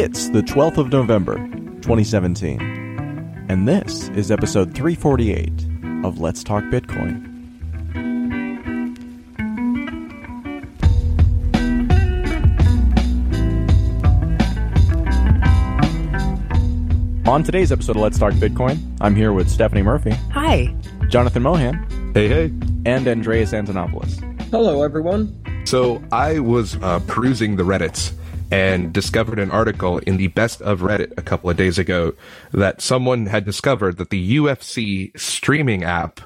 [0.00, 1.38] It's the 12th of November,
[1.82, 2.60] 2017,
[3.48, 5.50] and this is episode 348
[6.04, 7.24] of Let's Talk Bitcoin.
[17.26, 20.74] On today's episode of Let's Talk Bitcoin, I'm here with Stephanie Murphy, Hi.
[21.08, 22.44] Jonathan Mohan, Hey, hey.
[22.86, 24.20] and Andreas Antonopoulos.
[24.50, 25.36] Hello, everyone.
[25.66, 28.12] So I was uh, perusing the Reddits
[28.50, 32.14] and discovered an article in the best of Reddit a couple of days ago
[32.52, 36.20] that someone had discovered that the UFC streaming app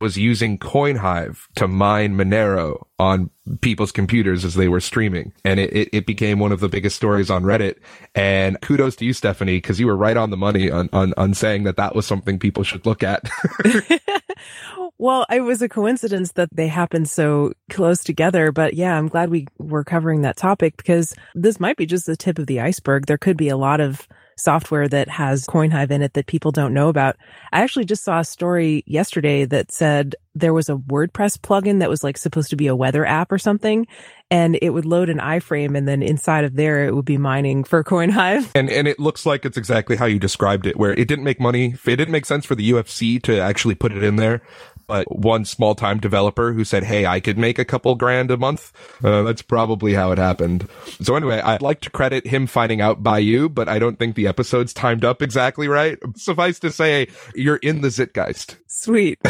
[0.00, 5.32] was using CoinHive to mine Monero on people's computers as they were streaming.
[5.44, 7.76] And it, it, it became one of the biggest stories on Reddit.
[8.14, 11.34] And kudos to you, Stephanie, because you were right on the money on, on, on
[11.34, 13.28] saying that that was something people should look at.
[14.98, 19.28] Well, it was a coincidence that they happened so close together, but yeah, I'm glad
[19.28, 23.06] we were covering that topic because this might be just the tip of the iceberg.
[23.06, 26.74] There could be a lot of software that has CoinHive in it that people don't
[26.74, 27.16] know about.
[27.52, 31.88] I actually just saw a story yesterday that said there was a WordPress plugin that
[31.88, 33.86] was like supposed to be a weather app or something,
[34.30, 37.64] and it would load an iframe and then inside of there it would be mining
[37.64, 38.50] for CoinHive.
[38.54, 41.40] And and it looks like it's exactly how you described it, where it didn't make
[41.40, 41.74] money.
[41.86, 44.42] It didn't make sense for the UFC to actually put it in there.
[44.86, 48.36] But one small time developer who said, Hey, I could make a couple grand a
[48.36, 48.72] month.
[49.02, 50.68] Uh, that's probably how it happened.
[51.00, 54.14] So anyway, I'd like to credit him finding out by you, but I don't think
[54.14, 55.98] the episode's timed up exactly right.
[56.16, 58.56] Suffice to say, you're in the Zeitgeist.
[58.66, 59.18] Sweet.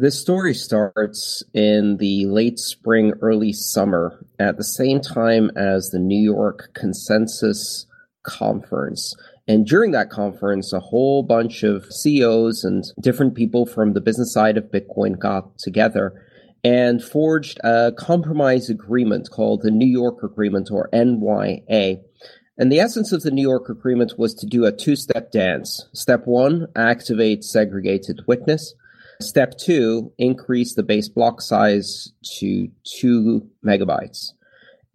[0.00, 5.98] This story starts in the late spring, early summer, at the same time as the
[5.98, 7.84] New York Consensus
[8.22, 9.16] Conference.
[9.48, 14.32] And during that conference, a whole bunch of CEOs and different people from the business
[14.32, 16.22] side of Bitcoin got together
[16.62, 21.98] and forged a compromise agreement called the New York Agreement or NYA.
[22.58, 25.88] And the essence of the New York Agreement was to do a two step dance.
[25.94, 28.74] Step one, activate segregated witness.
[29.20, 34.32] Step two, increase the base block size to two megabytes.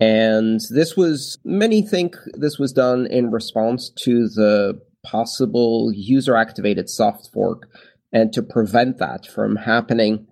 [0.04, 6.90] And this was, many think this was done in response to the possible user activated
[6.90, 7.70] soft fork
[8.12, 10.28] and to prevent that from happening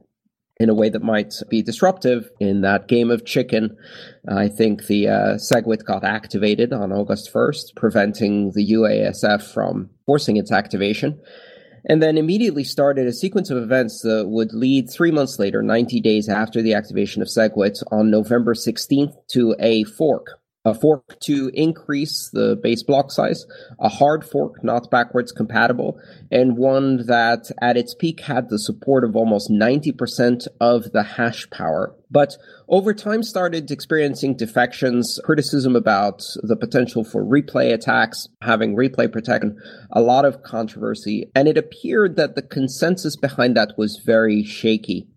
[0.59, 3.77] in a way that might be disruptive in that game of chicken.
[4.27, 10.35] I think the uh, SegWit got activated on August 1st, preventing the UASF from forcing
[10.35, 11.17] its activation
[11.85, 15.99] and then immediately started a sequence of events that would lead three months later, 90
[16.01, 20.40] days after the activation of SegWit, on November 16th to a fork.
[20.63, 23.47] A fork to increase the base block size,
[23.79, 25.99] a hard fork not backwards compatible,
[26.29, 31.49] and one that at its peak had the support of almost 90% of the hash
[31.49, 31.95] power.
[32.11, 39.11] But over time started experiencing defections, criticism about the potential for replay attacks, having replay
[39.11, 39.59] protection,
[39.91, 45.07] a lot of controversy, and it appeared that the consensus behind that was very shaky.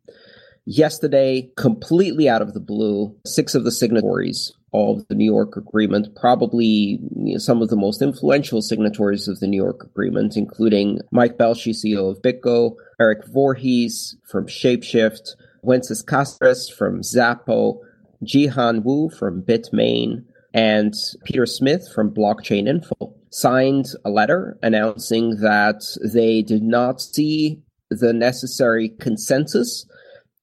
[0.64, 6.14] Yesterday, completely out of the blue, six of the signatories of the New York Agreement,
[6.16, 6.98] probably
[7.36, 12.10] some of the most influential signatories of the New York Agreement, including Mike Belshe, CEO
[12.10, 17.78] of BitGo, Eric Voorhees from Shapeshift, Wences Casares from Xapo,
[18.24, 25.82] Jihan Wu from Bitmain, and Peter Smith from Blockchain Info signed a letter announcing that
[26.12, 29.86] they did not see the necessary consensus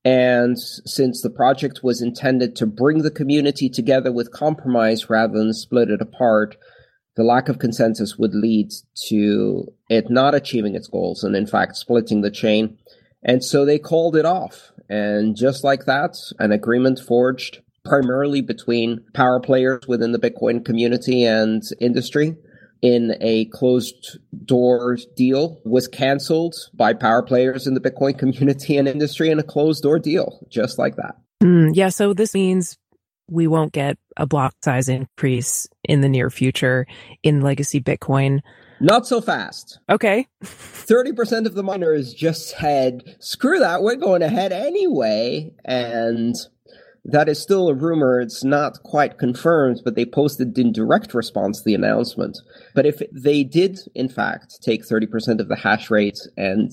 [0.03, 5.53] and since the project was intended to bring the community together with compromise rather than
[5.53, 6.57] split it apart,
[7.15, 8.71] the lack of consensus would lead
[9.09, 12.77] to it not achieving its goals and, in fact, splitting the chain.
[13.23, 14.71] And so they called it off.
[14.89, 21.23] And just like that, an agreement forged primarily between power players within the Bitcoin community
[21.25, 22.35] and industry
[22.81, 28.87] in a closed door deal was canceled by power players in the Bitcoin community and
[28.87, 31.15] industry in a closed door deal, just like that.
[31.43, 31.89] Mm, yeah.
[31.89, 32.77] So this means
[33.29, 36.85] we won't get a block size increase in the near future
[37.23, 38.41] in legacy Bitcoin.
[38.79, 39.79] Not so fast.
[39.89, 40.27] Okay.
[40.43, 45.53] 30% of the miners just said, screw that, we're going ahead anyway.
[45.63, 46.35] And
[47.05, 48.19] that is still a rumor.
[48.19, 52.37] It's not quite confirmed, but they posted in direct response to the announcement.
[52.75, 56.71] But if they did, in fact, take 30% of the hash rate and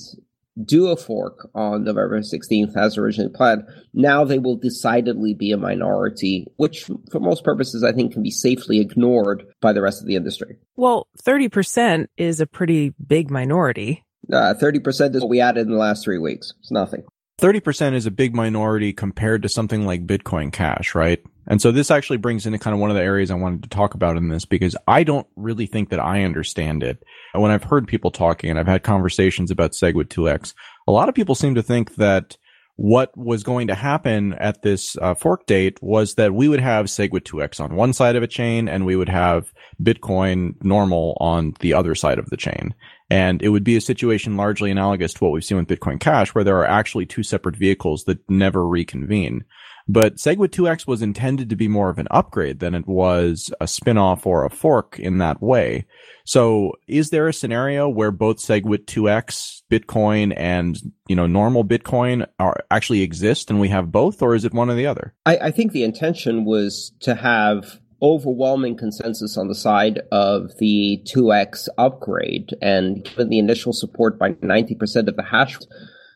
[0.65, 3.63] do a fork on November 16th as originally planned,
[3.95, 8.31] now they will decidedly be a minority, which for most purposes I think can be
[8.31, 10.57] safely ignored by the rest of the industry.
[10.77, 14.05] Well, 30% is a pretty big minority.
[14.31, 16.53] Uh, 30% is what we added in the last three weeks.
[16.61, 17.05] It's nothing.
[17.39, 21.23] 30% is a big minority compared to something like Bitcoin Cash, right?
[21.47, 23.69] And so this actually brings into kind of one of the areas I wanted to
[23.69, 27.03] talk about in this because I don't really think that I understand it.
[27.33, 30.53] When I've heard people talking and I've had conversations about SegWit 2x,
[30.87, 32.37] a lot of people seem to think that
[32.79, 36.87] what was going to happen at this uh, fork date was that we would have
[36.87, 39.53] SegWit 2x on one side of a chain and we would have
[39.83, 42.73] Bitcoin normal on the other side of the chain.
[43.11, 46.37] And it would be a situation largely analogous to what we've seen with Bitcoin Cash,
[46.37, 49.45] where there are actually two separate vehicles that never reconvene.
[49.89, 53.65] But SegWit 2x was intended to be more of an upgrade than it was a
[53.65, 55.87] spinoff or a fork in that way.
[56.27, 62.27] So is there a scenario where both SegWit 2x, Bitcoin and, you know, normal Bitcoin
[62.39, 65.15] are actually exist and we have both, or is it one or the other?
[65.25, 71.03] I, I think the intention was to have overwhelming consensus on the side of the
[71.13, 75.59] 2x upgrade and given the initial support by 90% of the hash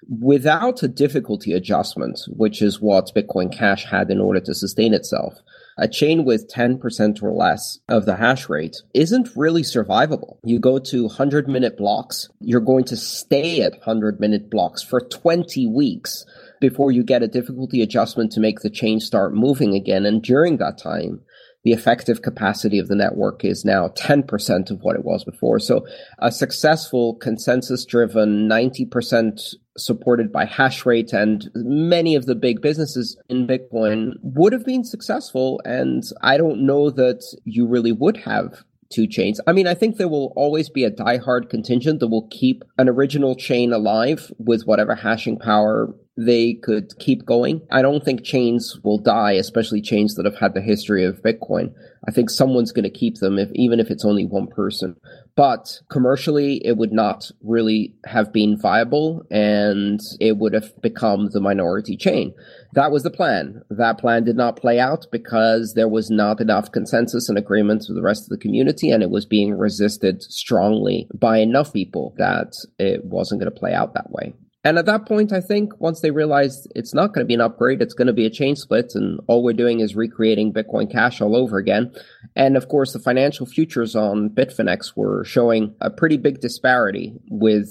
[0.09, 5.35] without a difficulty adjustment, which is what Bitcoin Cash had in order to sustain itself,
[5.79, 10.39] a chain with 10% or less of the hash rate isn't really survivable.
[10.45, 15.01] You go to 100 minute blocks, you're going to stay at 100 minute blocks for
[15.01, 16.27] 20 weeks
[16.61, 20.05] before you get a difficulty adjustment to make the chain start moving again.
[20.05, 21.21] And during that time,
[21.65, 25.59] the effective capacity of the network is now 10% of what it was before.
[25.59, 25.87] So
[26.19, 33.17] a successful consensus driven 90% supported by hash rate and many of the big businesses
[33.29, 35.61] in Bitcoin would have been successful.
[35.65, 39.41] And I don't know that you really would have two chains.
[39.47, 42.89] I mean, I think there will always be a diehard contingent that will keep an
[42.89, 47.63] original chain alive with whatever hashing power they could keep going.
[47.71, 51.73] I don't think chains will die, especially chains that have had the history of Bitcoin.
[52.07, 54.97] I think someone's going to keep them, if even if it's only one person.
[55.35, 61.41] But commercially, it would not really have been viable, and it would have become the
[61.41, 62.35] minority chain.
[62.75, 63.63] That was the plan.
[63.71, 67.97] That plan did not play out because there was not enough consensus and agreement with
[67.97, 72.55] the rest of the community, and it was being resisted strongly by enough people that
[72.79, 74.35] it wasn't going to play out that way.
[74.65, 77.41] And at that point, I think once they realized it's not going to be an
[77.41, 80.91] upgrade, it's going to be a chain split, and all we're doing is recreating Bitcoin
[80.91, 81.93] Cash all over again.
[82.37, 87.69] And of course, the financial futures on Bitfinex were showing a pretty big disparity with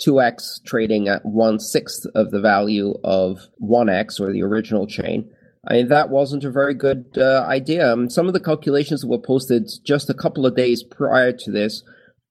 [0.00, 5.28] 2x trading at one sixth of the value of 1x or the original chain.
[5.66, 7.92] I mean, that wasn't a very good uh, idea.
[7.92, 11.50] Um, some of the calculations that were posted just a couple of days prior to
[11.50, 11.82] this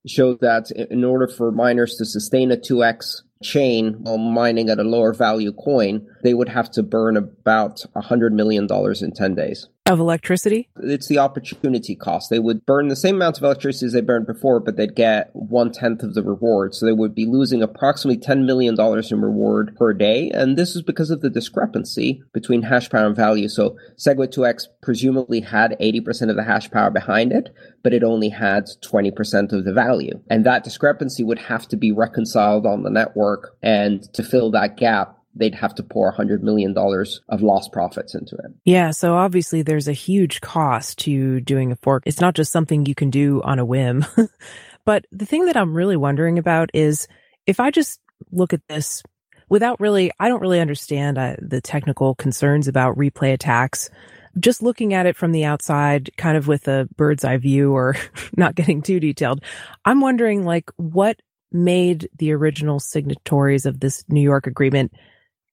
[0.06, 4.84] showed that in order for miners to sustain a 2x chain while mining at a
[4.84, 8.66] lower value coin, they would have to burn about $100 million
[9.00, 10.68] in 10 days of electricity?
[10.76, 12.30] It's the opportunity cost.
[12.30, 15.30] They would burn the same amount of electricity as they burned before, but they'd get
[15.32, 16.74] one tenth of the reward.
[16.74, 20.30] So they would be losing approximately $10 million in reward per day.
[20.30, 23.48] And this is because of the discrepancy between hash power and value.
[23.48, 27.48] So SegWit 2x presumably had 80% of the hash power behind it,
[27.82, 30.20] but it only had 20% of the value.
[30.28, 33.56] And that discrepancy would have to be reconciled on the network.
[33.62, 38.34] And to fill that gap, they'd have to pour $100 million of lost profits into
[38.36, 38.52] it.
[38.64, 38.90] Yeah.
[38.90, 42.02] So obviously there's a huge cost to doing a fork.
[42.06, 44.04] It's not just something you can do on a whim.
[44.84, 47.08] but the thing that I'm really wondering about is
[47.46, 49.02] if I just look at this
[49.48, 53.88] without really, I don't really understand uh, the technical concerns about replay attacks.
[54.38, 57.96] Just looking at it from the outside, kind of with a bird's eye view or
[58.36, 59.42] not getting too detailed,
[59.84, 64.92] I'm wondering like what made the original signatories of this New York agreement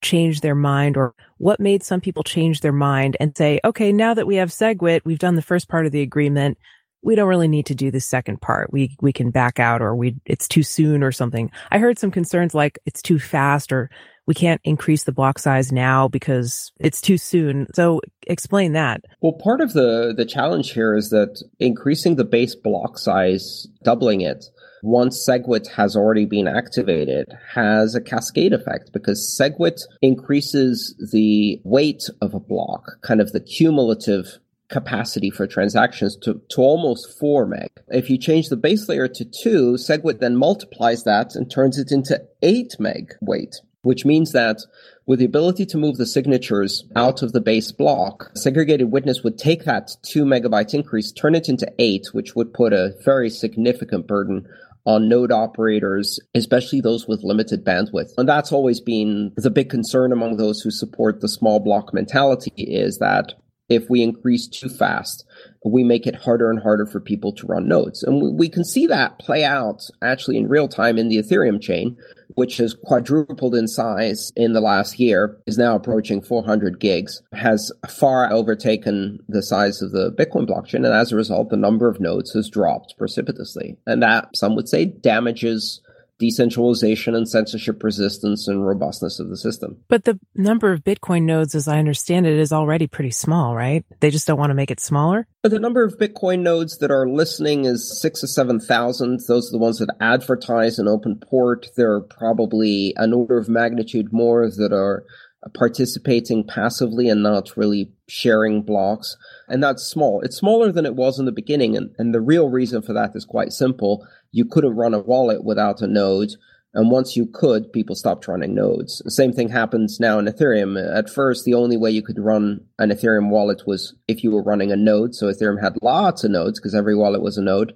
[0.02, 4.14] change their mind or what made some people change their mind and say, okay, now
[4.14, 6.58] that we have SegWit, we've done the first part of the agreement.
[7.02, 8.74] We don't really need to do the second part.
[8.74, 11.52] We, we can back out or we, it's too soon or something.
[11.72, 13.90] I heard some concerns like it's too fast or
[14.28, 17.68] we can't increase the block size now because it's too soon.
[17.76, 19.02] So explain that.
[19.22, 24.22] Well, part of the, the challenge here is that increasing the base block size, doubling
[24.22, 24.46] it,
[24.86, 32.04] once SegWit has already been activated has a cascade effect because SegWit increases the weight
[32.22, 34.38] of a block, kind of the cumulative
[34.70, 37.70] capacity for transactions to, to almost 4 meg.
[37.88, 41.92] If you change the base layer to 2, SegWit then multiplies that and turns it
[41.92, 44.62] into 8 meg weight, which means that
[45.08, 49.38] with the ability to move the signatures out of the base block, segregated witness would
[49.38, 54.08] take that 2 megabytes increase, turn it into 8, which would put a very significant
[54.08, 54.48] burden
[54.86, 58.12] on node operators, especially those with limited bandwidth.
[58.18, 62.52] And that's always been the big concern among those who support the small block mentality
[62.56, 63.34] is that
[63.68, 65.26] if we increase too fast,
[65.64, 68.04] we make it harder and harder for people to run nodes.
[68.04, 71.98] And we can see that play out actually in real time in the Ethereum chain.
[72.36, 77.72] Which has quadrupled in size in the last year, is now approaching 400 gigs, has
[77.90, 80.86] far overtaken the size of the Bitcoin blockchain.
[80.86, 83.78] And as a result, the number of nodes has dropped precipitously.
[83.86, 85.82] And that, some would say, damages
[86.18, 89.78] decentralization and censorship resistance and robustness of the system.
[89.88, 93.86] But the number of Bitcoin nodes, as I understand it, is already pretty small, right?
[94.00, 95.28] They just don't want to make it smaller?
[95.42, 99.20] But the number of Bitcoin nodes that are listening is six or 7,000.
[99.28, 101.68] Those are the ones that advertise an open port.
[101.76, 105.06] There are probably an order of magnitude more that are
[105.54, 109.16] participating passively and not really sharing blocks.
[109.48, 110.22] And that's small.
[110.22, 111.78] It's smaller than it was in the beginning.
[111.78, 114.08] And, and the real reason for that is quite simple.
[114.36, 116.34] You couldn't run a wallet without a node.
[116.74, 119.02] And once you could, people stopped running nodes.
[119.06, 120.76] The same thing happens now in Ethereum.
[120.94, 124.44] At first, the only way you could run an Ethereum wallet was if you were
[124.44, 125.16] running a node.
[125.16, 127.72] So Ethereum had lots of nodes because every wallet was a node.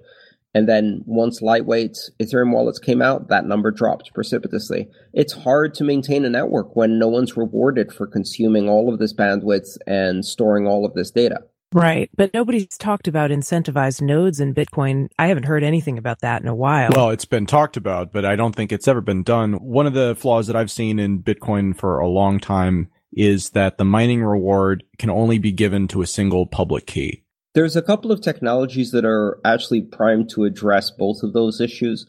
[0.52, 4.86] And then once lightweight Ethereum wallets came out, that number dropped precipitously.
[5.14, 9.14] It's hard to maintain a network when no one's rewarded for consuming all of this
[9.14, 11.38] bandwidth and storing all of this data.
[11.72, 12.10] Right.
[12.16, 15.08] But nobody's talked about incentivized nodes in Bitcoin.
[15.18, 16.90] I haven't heard anything about that in a while.
[16.94, 19.54] Well, it's been talked about, but I don't think it's ever been done.
[19.54, 23.78] One of the flaws that I've seen in Bitcoin for a long time is that
[23.78, 27.24] the mining reward can only be given to a single public key.
[27.54, 32.06] There's a couple of technologies that are actually primed to address both of those issues.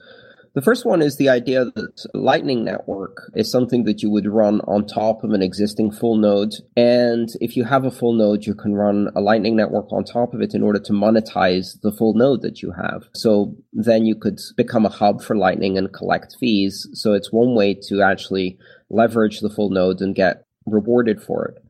[0.53, 4.59] The first one is the idea that Lightning Network is something that you would run
[4.61, 6.53] on top of an existing full node.
[6.75, 10.33] And if you have a full node, you can run a Lightning Network on top
[10.33, 13.03] of it in order to monetize the full node that you have.
[13.13, 16.85] So then you could become a hub for Lightning and collect fees.
[16.93, 18.57] So it's one way to actually
[18.89, 21.63] leverage the full node and get rewarded for it.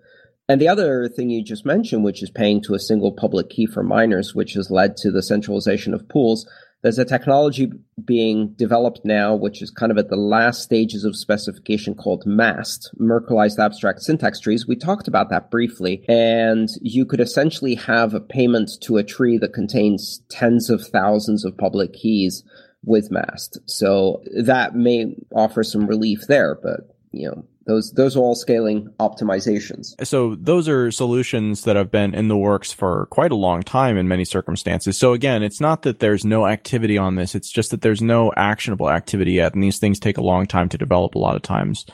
[0.49, 3.67] And the other thing you just mentioned, which is paying to a single public key
[3.67, 6.49] for miners, which has led to the centralization of pools,
[6.81, 7.71] there's a technology
[8.03, 12.91] being developed now, which is kind of at the last stages of specification called MAST,
[12.99, 14.67] Merkleized Abstract Syntax Trees.
[14.67, 16.03] We talked about that briefly.
[16.09, 21.45] And you could essentially have a payment to a tree that contains tens of thousands
[21.45, 22.43] of public keys
[22.83, 23.59] with MAST.
[23.67, 28.89] So that may offer some relief there, but you know, those those are all scaling
[28.99, 29.93] optimizations.
[30.05, 33.97] So those are solutions that have been in the works for quite a long time
[33.97, 34.97] in many circumstances.
[34.97, 38.33] So again, it's not that there's no activity on this, it's just that there's no
[38.35, 41.41] actionable activity yet and these things take a long time to develop a lot of
[41.41, 41.85] times.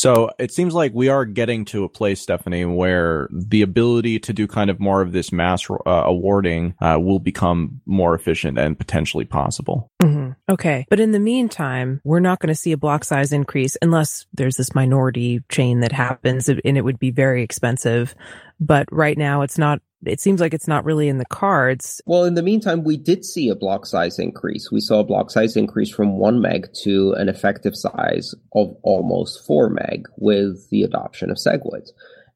[0.00, 4.32] So it seems like we are getting to a place, Stephanie, where the ability to
[4.32, 8.78] do kind of more of this mass uh, awarding uh, will become more efficient and
[8.78, 9.90] potentially possible.
[10.02, 10.30] Mm-hmm.
[10.50, 10.86] Okay.
[10.88, 14.56] But in the meantime, we're not going to see a block size increase unless there's
[14.56, 18.14] this minority chain that happens and it would be very expensive.
[18.58, 22.00] But right now it's not it seems like it's not really in the cards.
[22.06, 24.70] Well, in the meantime, we did see a block size increase.
[24.70, 29.46] We saw a block size increase from one meg to an effective size of almost
[29.46, 31.90] four meg with the adoption of SegWit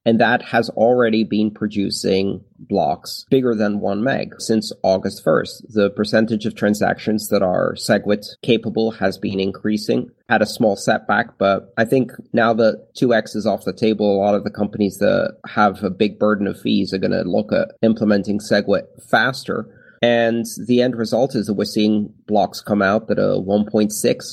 [0.04, 5.72] and that has already been producing blocks bigger than 1 meg since August 1st.
[5.72, 10.10] The percentage of transactions that are SegWit capable has been increasing.
[10.28, 14.20] Had a small setback, but I think now that 2x is off the table, a
[14.22, 17.52] lot of the companies that have a big burden of fees are going to look
[17.52, 19.66] at implementing SegWit faster
[20.04, 23.88] and the end result is that we're seeing blocks come out that are 1.6,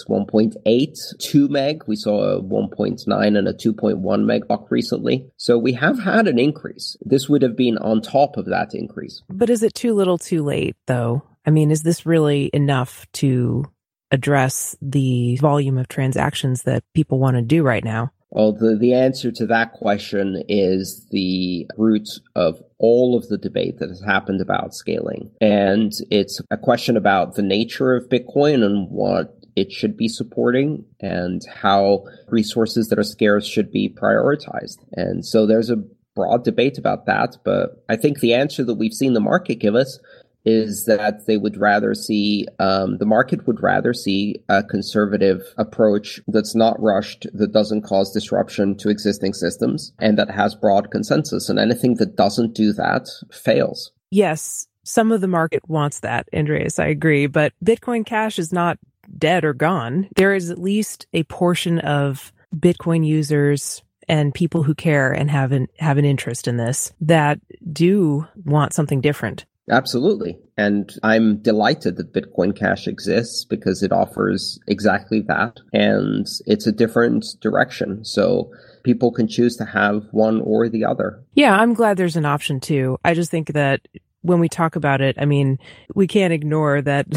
[0.10, 1.84] 1.8, 2 meg.
[1.88, 5.32] We saw a 1.9 and a 2.1 meg block recently.
[5.38, 6.98] So we have had an increase.
[7.06, 9.24] This would have been on top of that increase.
[9.30, 11.24] But is it too little too late though?
[11.46, 13.64] I mean, is this really enough to
[14.12, 18.12] address the volume of transactions that people want to do right now?
[18.32, 23.80] Well, the, the answer to that question is the root of all of the debate
[23.80, 25.30] that has happened about scaling.
[25.42, 30.86] And it's a question about the nature of Bitcoin and what it should be supporting
[31.02, 34.78] and how resources that are scarce should be prioritized.
[34.94, 35.84] And so there's a
[36.16, 37.38] broad debate about that.
[37.44, 40.00] But I think the answer that we've seen the market give us
[40.46, 46.20] is that they would rather see um, the market would rather see a conservative approach
[46.28, 51.50] that's not rushed, that doesn't cause disruption to existing systems, and that has broad consensus.
[51.50, 53.92] And anything that doesn't do that fails.
[54.10, 56.80] Yes, some of the market wants that, Andreas.
[56.80, 58.80] I agree, but Bitcoin Cash is not
[59.18, 60.08] dead or gone.
[60.16, 65.52] There is at least a portion of Bitcoin users and people who care and have
[65.52, 67.40] an have an interest in this that
[67.72, 69.46] do want something different.
[69.72, 70.38] Absolutely.
[70.58, 75.60] And I'm delighted that Bitcoin Cash exists because it offers exactly that.
[75.74, 78.04] And it's a different direction.
[78.04, 78.52] So
[78.84, 81.24] people can choose to have one or the other.
[81.34, 82.98] Yeah, I'm glad there's an option too.
[83.06, 83.88] I just think that
[84.24, 85.58] when we talk about it, I mean,
[85.96, 87.08] we can't ignore that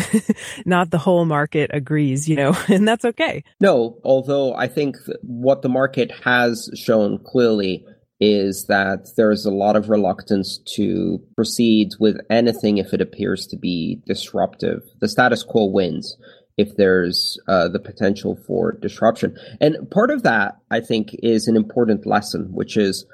[0.67, 3.45] not the whole market agrees, you know, and that's okay.
[3.61, 7.85] No, although I think what the market has shown clearly
[8.21, 13.47] is that there is a lot of reluctance to proceed with anything if it appears
[13.49, 14.83] to be disruptive.
[15.01, 16.17] The status quo wins
[16.57, 19.37] if there's uh, the potential for disruption.
[19.61, 23.05] And part of that, I think, is an important lesson, which is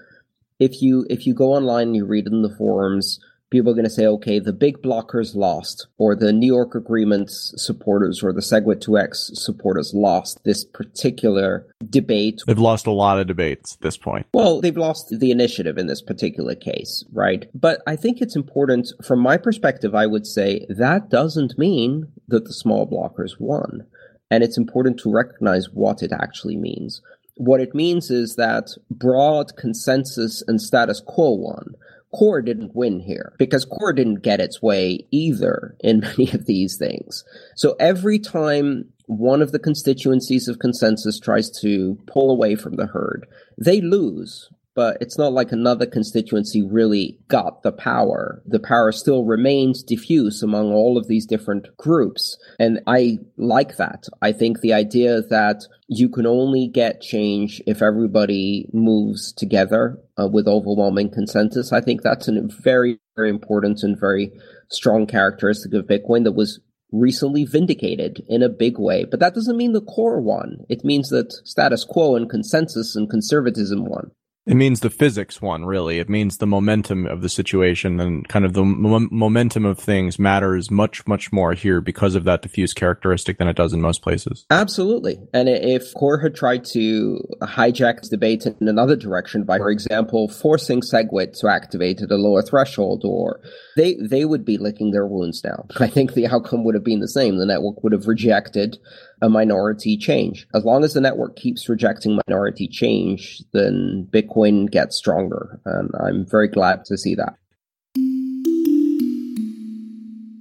[0.58, 3.18] if you if you go online and you read in the forums
[3.50, 7.52] people are going to say, okay, the big blockers lost, or the New York Agreements
[7.56, 12.42] supporters or the SegWit 2X supporters lost this particular debate.
[12.46, 14.26] They've lost a lot of debates at this point.
[14.32, 17.48] Well, they've lost the initiative in this particular case, right?
[17.54, 22.44] But I think it's important, from my perspective, I would say that doesn't mean that
[22.44, 23.86] the small blockers won.
[24.30, 27.02] And it's important to recognize what it actually means.
[27.34, 31.74] What it means is that broad consensus and status quo won
[32.14, 36.76] Core didn't win here because Core didn't get its way either in many of these
[36.76, 37.24] things.
[37.56, 42.86] So every time one of the constituencies of consensus tries to pull away from the
[42.86, 43.26] herd,
[43.58, 44.48] they lose
[44.80, 48.42] but it's not like another constituency really got the power.
[48.46, 52.38] The power still remains diffuse among all of these different groups.
[52.58, 54.06] And I like that.
[54.22, 60.28] I think the idea that you can only get change if everybody moves together uh,
[60.28, 64.32] with overwhelming consensus, I think that's a very, very important and very
[64.70, 66.58] strong characteristic of Bitcoin that was
[66.90, 69.04] recently vindicated in a big way.
[69.04, 70.64] But that doesn't mean the core won.
[70.70, 74.12] It means that status quo and consensus and conservatism won.
[74.50, 75.98] It means the physics won, really.
[75.98, 80.18] It means the momentum of the situation and kind of the mo- momentum of things
[80.18, 84.02] matters much, much more here because of that diffuse characteristic than it does in most
[84.02, 84.46] places.
[84.50, 85.20] Absolutely.
[85.32, 90.28] And if Core had tried to hijack the debate in another direction by, for example,
[90.28, 93.40] forcing SegWit to activate at a lower threshold, or
[93.76, 95.64] they, they would be licking their wounds now.
[95.78, 97.38] I think the outcome would have been the same.
[97.38, 98.78] The network would have rejected
[99.22, 100.46] a minority change.
[100.54, 105.60] As long as the network keeps rejecting minority change, then Bitcoin gets stronger.
[105.64, 107.34] And I'm very glad to see that.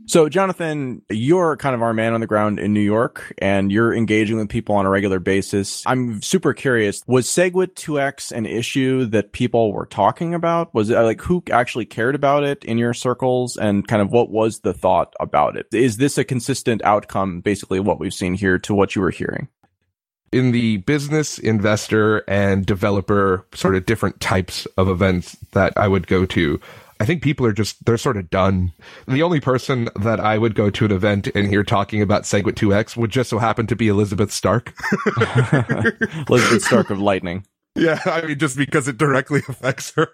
[0.09, 3.93] So, Jonathan, you're kind of our man on the ground in New York and you're
[3.93, 5.83] engaging with people on a regular basis.
[5.85, 7.03] I'm super curious.
[7.05, 10.73] Was SegWit 2X an issue that people were talking about?
[10.73, 14.31] Was it like who actually cared about it in your circles and kind of what
[14.31, 15.67] was the thought about it?
[15.71, 19.47] Is this a consistent outcome, basically what we've seen here to what you were hearing?
[20.31, 26.05] in the business, investor, and developer sort of different types of events that I would
[26.05, 26.61] go to,
[26.99, 28.73] I think people are just, they're sort of done.
[29.07, 32.53] The only person that I would go to an event and hear talking about SegWit
[32.53, 34.73] 2X would just so happen to be Elizabeth Stark.
[36.29, 37.45] Elizabeth Stark of Lightning.
[37.79, 40.11] Yeah, I mean, just because it directly affects her.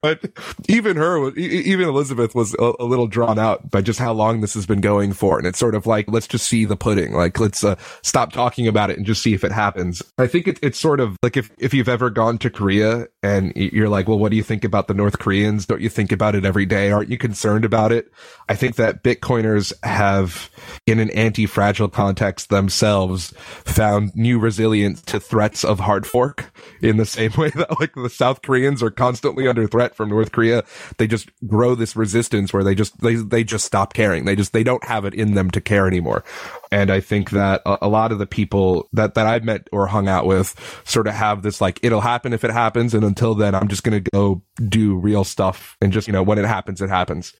[0.00, 0.24] but
[0.68, 4.54] even her, even Elizabeth was a, a, little drawn out by just how long this
[4.54, 5.38] has been going for.
[5.38, 7.12] And it's sort of like, let's just see the pudding.
[7.12, 10.02] Like, let's uh, stop talking about it and just see if it happens.
[10.16, 13.52] I think it, it's sort of like if, if you've ever gone to Korea and
[13.54, 15.66] you're like, well, what do you think about the North Koreans?
[15.66, 16.90] Don't you think about it every day?
[16.90, 18.10] Aren't you concerned about it?
[18.48, 20.50] I think that Bitcoiners have,
[20.86, 27.06] in an anti-fragile context themselves, found new resilience to threats of hard fork in the
[27.06, 30.64] same way that like the South Koreans are constantly under threat from North Korea.
[30.98, 34.24] They just grow this resistance where they just, they, they just stop caring.
[34.24, 36.24] They just, they don't have it in them to care anymore.
[36.70, 39.86] And I think that a, a lot of the people that, that I've met or
[39.86, 42.94] hung out with sort of have this like, it'll happen if it happens.
[42.94, 46.22] And until then, I'm just going to go do real stuff and just, you know,
[46.22, 47.34] when it happens, it happens.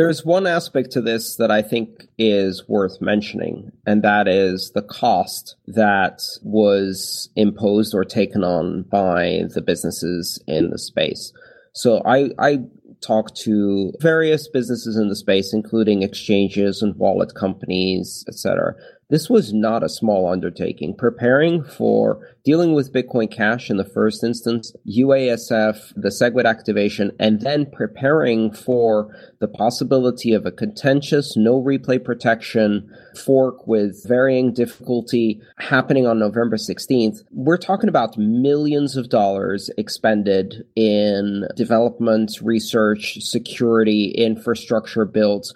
[0.00, 4.80] There's one aspect to this that I think is worth mentioning, and that is the
[4.80, 11.34] cost that was imposed or taken on by the businesses in the space.
[11.74, 12.60] So I, I
[13.02, 18.76] talked to various businesses in the space, including exchanges and wallet companies, etc.
[19.10, 20.94] This was not a small undertaking.
[20.94, 27.40] Preparing for dealing with Bitcoin Cash in the first instance, UASF, the SegWit activation, and
[27.40, 35.42] then preparing for the possibility of a contentious no replay protection fork with varying difficulty
[35.58, 37.24] happening on November 16th.
[37.32, 45.52] We're talking about millions of dollars expended in development, research, security, infrastructure builds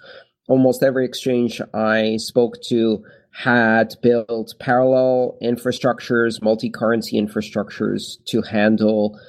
[0.47, 3.03] almost every exchange I spoke to
[3.35, 9.19] had built parallel infrastructures, multi currency infrastructures to handle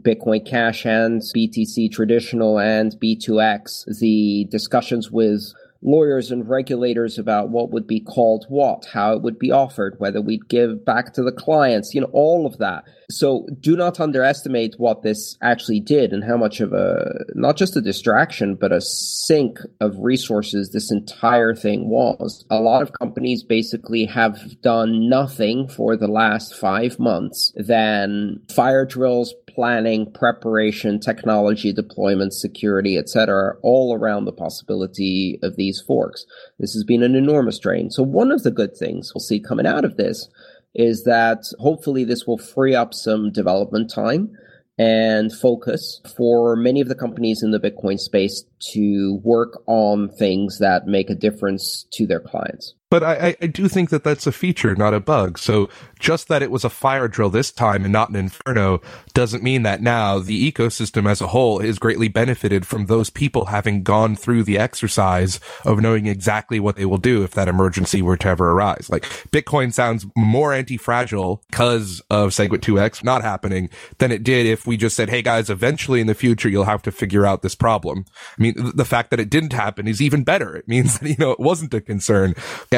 [0.00, 3.98] Bitcoin Cash and BTC traditional and B2X.
[4.00, 9.38] The discussions with lawyers and regulators about what would be called what, how it would
[9.38, 12.84] be offered, whether we'd give back to the clients, you know, all of that.
[13.10, 17.76] So do not underestimate what this actually did and how much of a, not just
[17.76, 22.44] a distraction, but a sink of resources this entire thing was.
[22.50, 28.84] A lot of companies basically have done nothing for the last five months than fire
[28.84, 36.24] drills, planning, preparation, technology deployment, security, etc., all around the possibility of these forks.
[36.58, 37.90] This has been an enormous drain.
[37.90, 40.28] So one of the good things we'll see coming out of this
[40.74, 44.36] is that hopefully this will free up some development time
[44.78, 50.58] and focus for many of the companies in the Bitcoin space to work on things
[50.58, 52.74] that make a difference to their clients.
[52.94, 55.36] But I, I do think that that's a feature, not a bug.
[55.36, 58.80] So just that it was a fire drill this time and not an inferno
[59.14, 63.46] doesn't mean that now the ecosystem as a whole is greatly benefited from those people
[63.46, 68.00] having gone through the exercise of knowing exactly what they will do if that emergency
[68.00, 68.88] were to ever arise.
[68.88, 74.68] Like Bitcoin sounds more anti-fragile because of SegWit 2x not happening than it did if
[74.68, 77.56] we just said, Hey guys, eventually in the future, you'll have to figure out this
[77.56, 78.04] problem.
[78.38, 80.56] I mean, the fact that it didn't happen is even better.
[80.56, 82.34] It means that, you know, it wasn't a concern.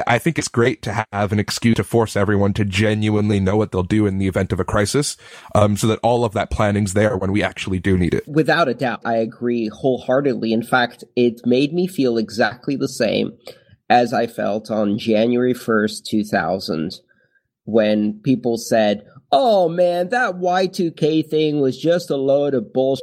[0.07, 3.73] I think it's great to have an excuse to force everyone to genuinely know what
[3.73, 5.17] they'll do in the event of a crisis,
[5.55, 8.27] um, so that all of that planning's there when we actually do need it.
[8.27, 10.53] Without a doubt, I agree wholeheartedly.
[10.53, 13.37] In fact, it made me feel exactly the same
[13.89, 17.01] as I felt on January 1st, 2000,
[17.65, 23.03] when people said, Oh man, that Y2K thing was just a load of bullshit.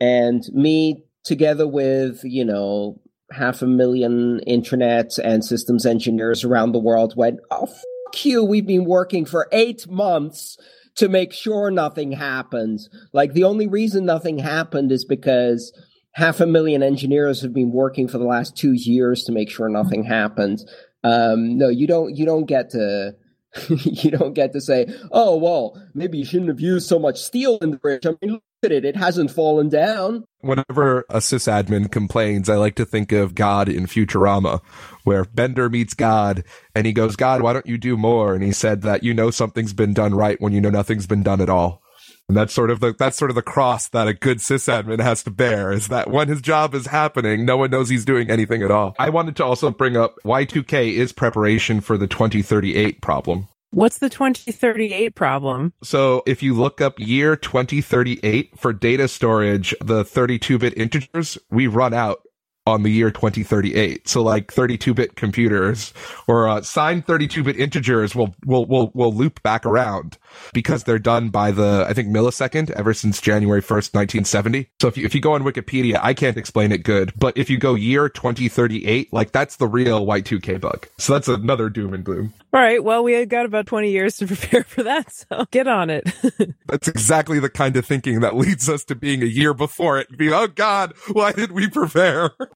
[0.00, 3.00] And me, together with, you know,
[3.32, 8.66] half a million internet and systems engineers around the world went, oh, fuck you, we've
[8.66, 10.58] been working for eight months
[10.96, 12.88] to make sure nothing happens.
[13.12, 15.72] Like the only reason nothing happened is because
[16.12, 19.68] half a million engineers have been working for the last two years to make sure
[19.68, 20.66] nothing happens.
[21.02, 23.16] Um, no, you don't, you don't get to,
[23.68, 27.58] you don't get to say, oh, well, maybe you shouldn't have used so much steel
[27.58, 28.06] in the bridge.
[28.06, 28.84] I mean, it.
[28.84, 30.24] It hasn't fallen down.
[30.40, 34.60] Whenever a sysadmin complains, I like to think of God in Futurama,
[35.04, 36.44] where Bender meets God
[36.74, 38.34] and he goes, God, why don't you do more?
[38.34, 41.22] And he said that you know something's been done right when you know nothing's been
[41.22, 41.82] done at all.
[42.28, 45.22] And that's sort of the that's sort of the cross that a good sysadmin has
[45.24, 48.62] to bear is that when his job is happening, no one knows he's doing anything
[48.62, 48.94] at all.
[48.98, 53.48] I wanted to also bring up Y2K is preparation for the 2038 problem.
[53.74, 55.72] What's the 2038 problem?
[55.82, 61.68] So if you look up year 2038 for data storage, the 32 bit integers, we
[61.68, 62.20] run out
[62.66, 64.06] on the year 2038.
[64.06, 65.92] So like 32-bit computers
[66.26, 70.18] or uh, signed 32-bit integers will will will will loop back around
[70.52, 74.68] because they're done by the I think millisecond ever since January 1st, 1970.
[74.80, 77.50] So if you if you go on Wikipedia, I can't explain it good, but if
[77.50, 80.86] you go year 2038, like that's the real Y2K bug.
[80.98, 82.32] So that's another doom and gloom.
[82.54, 82.84] All right.
[82.84, 86.12] Well, we got about 20 years to prepare for that, so get on it.
[86.66, 90.16] that's exactly the kind of thinking that leads us to being a year before it.
[90.16, 92.30] Be oh God, why did we prepare?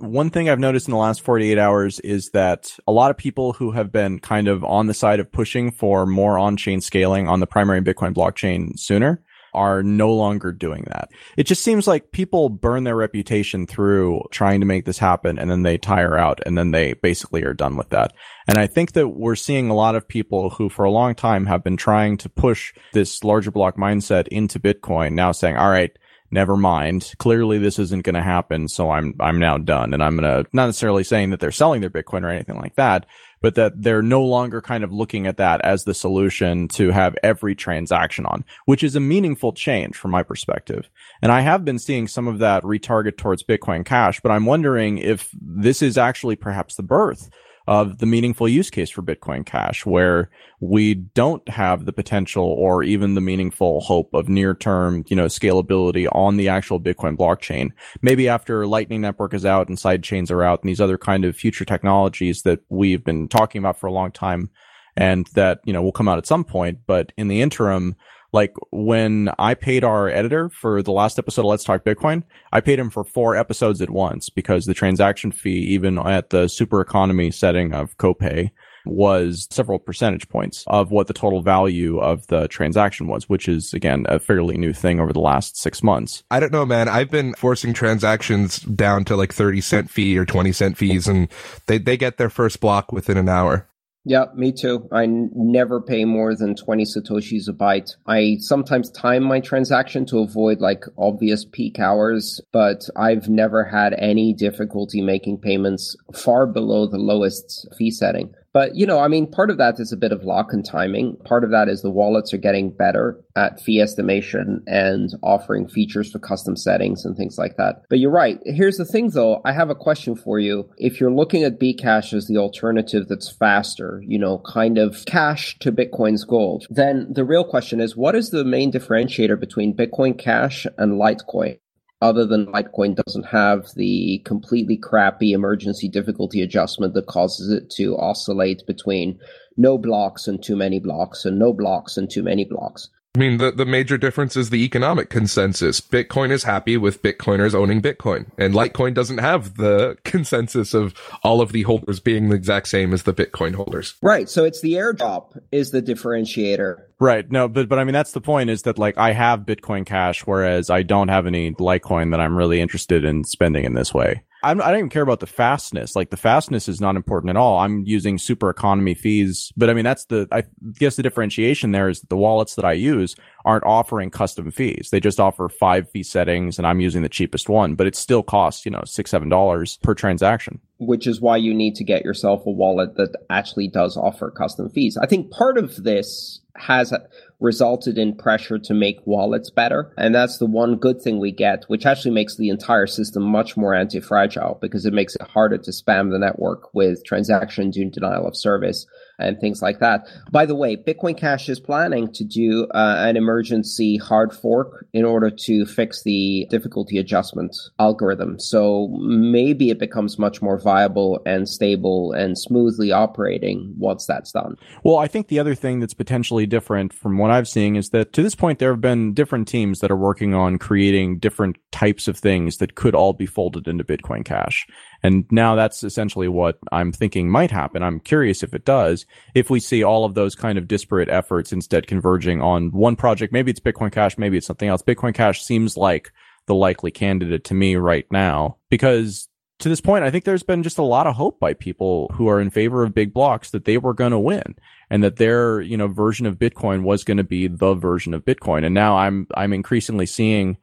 [0.00, 3.52] One thing I've noticed in the last 48 hours is that a lot of people
[3.52, 7.40] who have been kind of on the side of pushing for more on-chain scaling on
[7.40, 9.22] the primary Bitcoin blockchain sooner
[9.54, 11.10] are no longer doing that.
[11.36, 15.50] It just seems like people burn their reputation through trying to make this happen and
[15.50, 18.12] then they tire out and then they basically are done with that.
[18.46, 21.46] And I think that we're seeing a lot of people who for a long time
[21.46, 25.90] have been trying to push this larger block mindset into Bitcoin now saying, all right,
[26.30, 27.14] never mind.
[27.18, 28.68] Clearly this isn't going to happen.
[28.68, 29.94] So I'm, I'm now done.
[29.94, 32.74] And I'm going to not necessarily saying that they're selling their Bitcoin or anything like
[32.76, 33.06] that,
[33.40, 37.16] but that they're no longer kind of looking at that as the solution to have
[37.22, 40.88] every transaction on, which is a meaningful change from my perspective.
[41.22, 44.98] And I have been seeing some of that retarget towards Bitcoin Cash, but I'm wondering
[44.98, 47.30] if this is actually perhaps the birth
[47.68, 52.82] of the meaningful use case for Bitcoin Cash, where we don't have the potential or
[52.82, 57.72] even the meaningful hope of near term, you know, scalability on the actual Bitcoin blockchain.
[58.00, 61.26] Maybe after Lightning Network is out and side chains are out and these other kind
[61.26, 64.48] of future technologies that we've been talking about for a long time
[64.96, 66.78] and that, you know, will come out at some point.
[66.86, 67.96] But in the interim,
[68.32, 72.60] like when I paid our editor for the last episode of Let's Talk Bitcoin, I
[72.60, 76.80] paid him for four episodes at once because the transaction fee, even at the super
[76.80, 78.50] economy setting of copay,
[78.84, 83.74] was several percentage points of what the total value of the transaction was, which is
[83.74, 86.22] again a fairly new thing over the last six months.
[86.30, 86.88] I don't know, man.
[86.88, 91.28] I've been forcing transactions down to like 30 cent fee or 20 cent fees and
[91.66, 93.68] they, they get their first block within an hour.
[94.04, 94.88] Yeah, me too.
[94.90, 97.94] I n- never pay more than 20 Satoshis a byte.
[98.06, 103.94] I sometimes time my transaction to avoid like obvious peak hours, but I've never had
[103.98, 108.32] any difficulty making payments far below the lowest fee setting.
[108.52, 111.16] But, you know, I mean, part of that is a bit of luck and timing.
[111.24, 116.10] Part of that is the wallets are getting better at fee estimation and offering features
[116.10, 117.82] for custom settings and things like that.
[117.90, 118.38] But you're right.
[118.44, 119.40] Here's the thing though.
[119.44, 120.68] I have a question for you.
[120.78, 125.58] If you're looking at Bcash as the alternative that's faster, you know, kind of cash
[125.60, 130.18] to Bitcoin's gold, then the real question is what is the main differentiator between Bitcoin
[130.18, 131.58] Cash and Litecoin?
[132.00, 137.96] Other than Litecoin doesn't have the completely crappy emergency difficulty adjustment that causes it to
[137.96, 139.18] oscillate between
[139.56, 142.88] no blocks and too many blocks and no blocks and too many blocks.
[143.18, 145.80] I mean, the, the major difference is the economic consensus.
[145.80, 151.40] Bitcoin is happy with Bitcoiners owning Bitcoin, and Litecoin doesn't have the consensus of all
[151.40, 153.96] of the holders being the exact same as the Bitcoin holders.
[154.02, 154.28] Right.
[154.28, 156.76] So it's the airdrop is the differentiator.
[157.00, 157.28] Right.
[157.28, 160.24] No, but but I mean that's the point is that like I have Bitcoin Cash,
[160.24, 164.22] whereas I don't have any Litecoin that I'm really interested in spending in this way.
[164.42, 165.96] I'm, I do not even care about the fastness.
[165.96, 167.58] Like the fastness is not important at all.
[167.58, 170.44] I'm using super economy fees, but I mean that's the I
[170.78, 174.90] guess the differentiation there is that the wallets that I use aren't offering custom fees.
[174.90, 178.22] They just offer five fee settings, and I'm using the cheapest one, but it still
[178.22, 180.60] costs you know six seven dollars per transaction.
[180.78, 184.68] Which is why you need to get yourself a wallet that actually does offer custom
[184.70, 184.96] fees.
[184.96, 186.92] I think part of this has
[187.40, 189.92] resulted in pressure to make wallets better.
[189.96, 193.56] And that's the one good thing we get, which actually makes the entire system much
[193.56, 198.26] more anti-fragile because it makes it harder to spam the network with transactions transaction denial
[198.26, 198.86] of service
[199.18, 200.06] and things like that.
[200.30, 205.04] By the way, Bitcoin Cash is planning to do uh, an emergency hard fork in
[205.04, 208.38] order to fix the difficulty adjustment algorithm.
[208.38, 214.56] So maybe it becomes much more viable and stable and smoothly operating once that's done.
[214.84, 218.12] Well, I think the other thing that's potentially different from what I've seen is that
[218.12, 222.08] to this point, there have been different teams that are working on creating different types
[222.08, 224.66] of things that could all be folded into Bitcoin Cash.
[225.02, 227.82] And now that's essentially what I'm thinking might happen.
[227.82, 231.52] I'm curious if it does, if we see all of those kind of disparate efforts
[231.52, 233.32] instead converging on one project.
[233.32, 234.82] Maybe it's Bitcoin Cash, maybe it's something else.
[234.82, 236.12] Bitcoin Cash seems like
[236.46, 239.28] the likely candidate to me right now because
[239.60, 242.28] to this point, I think there's been just a lot of hope by people who
[242.28, 244.54] are in favor of big blocks that they were going to win
[244.88, 248.24] and that their, you know, version of Bitcoin was going to be the version of
[248.24, 248.64] Bitcoin.
[248.64, 250.58] And now I'm, I'm increasingly seeing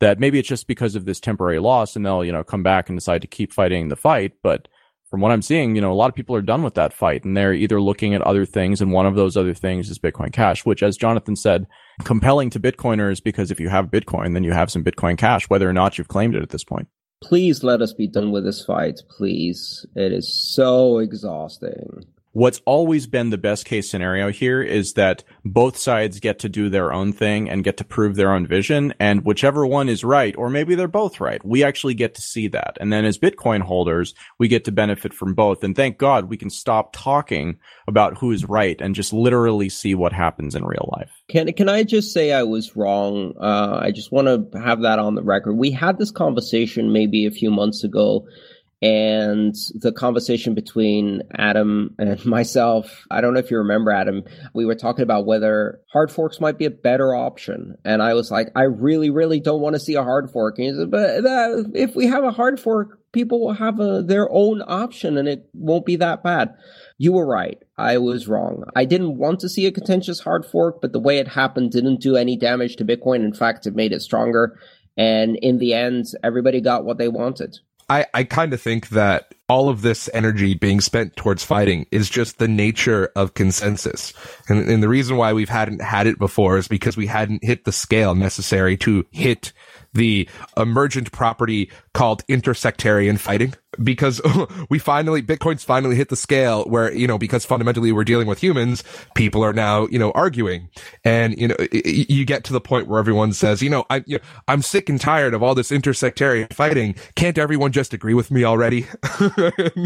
[0.00, 2.88] that maybe it's just because of this temporary loss and they'll, you know, come back
[2.88, 4.32] and decide to keep fighting the fight.
[4.42, 4.68] But
[5.10, 7.24] from what I'm seeing, you know, a lot of people are done with that fight
[7.24, 8.80] and they're either looking at other things.
[8.80, 11.66] And one of those other things is Bitcoin Cash, which, as Jonathan said,
[12.04, 15.68] compelling to Bitcoiners because if you have Bitcoin, then you have some Bitcoin Cash, whether
[15.68, 16.88] or not you've claimed it at this point.
[17.22, 19.84] Please let us be done with this fight, please.
[19.94, 25.76] It is so exhausting what's always been the best case scenario here is that both
[25.76, 28.94] sides get to do their own thing and get to prove their own vision.
[29.00, 32.48] And whichever one is right, or maybe they're both right, we actually get to see
[32.48, 32.76] that.
[32.80, 35.64] And then as Bitcoin holders, we get to benefit from both.
[35.64, 39.94] And thank God we can stop talking about who is right and just literally see
[39.94, 41.10] what happens in real life.
[41.28, 43.34] Can, can I just say I was wrong?
[43.40, 45.54] Uh, I just want to have that on the record.
[45.54, 48.26] We had this conversation maybe a few months ago
[48.82, 53.04] and the conversation between Adam and myself.
[53.10, 54.24] I don't know if you remember, Adam.
[54.54, 57.76] We were talking about whether hard forks might be a better option.
[57.84, 60.58] And I was like, I really, really don't want to see a hard fork.
[60.58, 64.02] And he said, but that, if we have a hard fork, people will have a,
[64.02, 66.54] their own option and it won't be that bad.
[66.96, 67.58] You were right.
[67.76, 68.64] I was wrong.
[68.74, 72.00] I didn't want to see a contentious hard fork, but the way it happened didn't
[72.00, 73.24] do any damage to Bitcoin.
[73.24, 74.58] In fact, it made it stronger.
[74.96, 77.58] And in the end, everybody got what they wanted.
[77.90, 82.08] I, I kind of think that all of this energy being spent towards fighting is
[82.08, 84.12] just the nature of consensus.
[84.48, 87.64] And, and the reason why we've hadn't had it before is because we hadn't hit
[87.64, 89.52] the scale necessary to hit
[89.92, 94.20] the emergent property called intersectarian fighting because
[94.70, 98.42] we finally bitcoin's finally hit the scale where you know because fundamentally we're dealing with
[98.42, 100.68] humans people are now you know arguing.
[101.04, 104.18] And you know you get to the point where everyone says you know i you
[104.18, 106.94] know, i'm sick and tired of all this intersectarian fighting.
[107.14, 108.86] Can't everyone just agree with me already?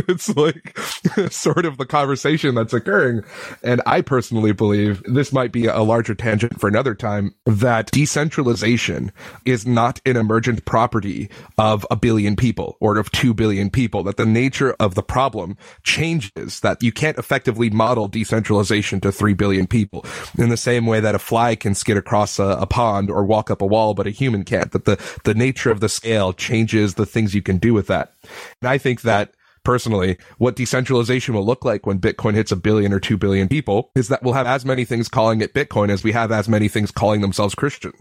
[0.07, 0.79] It's like
[1.31, 3.25] sort of the conversation that's occurring.
[3.63, 9.13] And i personally believe this might be a larger tangent for another time that decentralization
[9.45, 11.29] is not an emergent property
[11.59, 15.57] of a billion people or of 2 billion people, that the nature of the problem
[15.83, 20.05] changes, that you can't effectively model decentralization to 3 billion people
[20.39, 23.51] in the same way that a fly can skid across a, a pond or walk
[23.51, 26.95] up a wall, but a human can't, that the, the nature of the scale changes
[26.95, 28.13] the things you can do with that.
[28.61, 32.93] And I think that personally, what decentralization will look like when Bitcoin hits a billion
[32.93, 36.05] or two billion people is that we'll have as many things calling it Bitcoin as
[36.05, 37.93] we have as many things calling themselves Christian.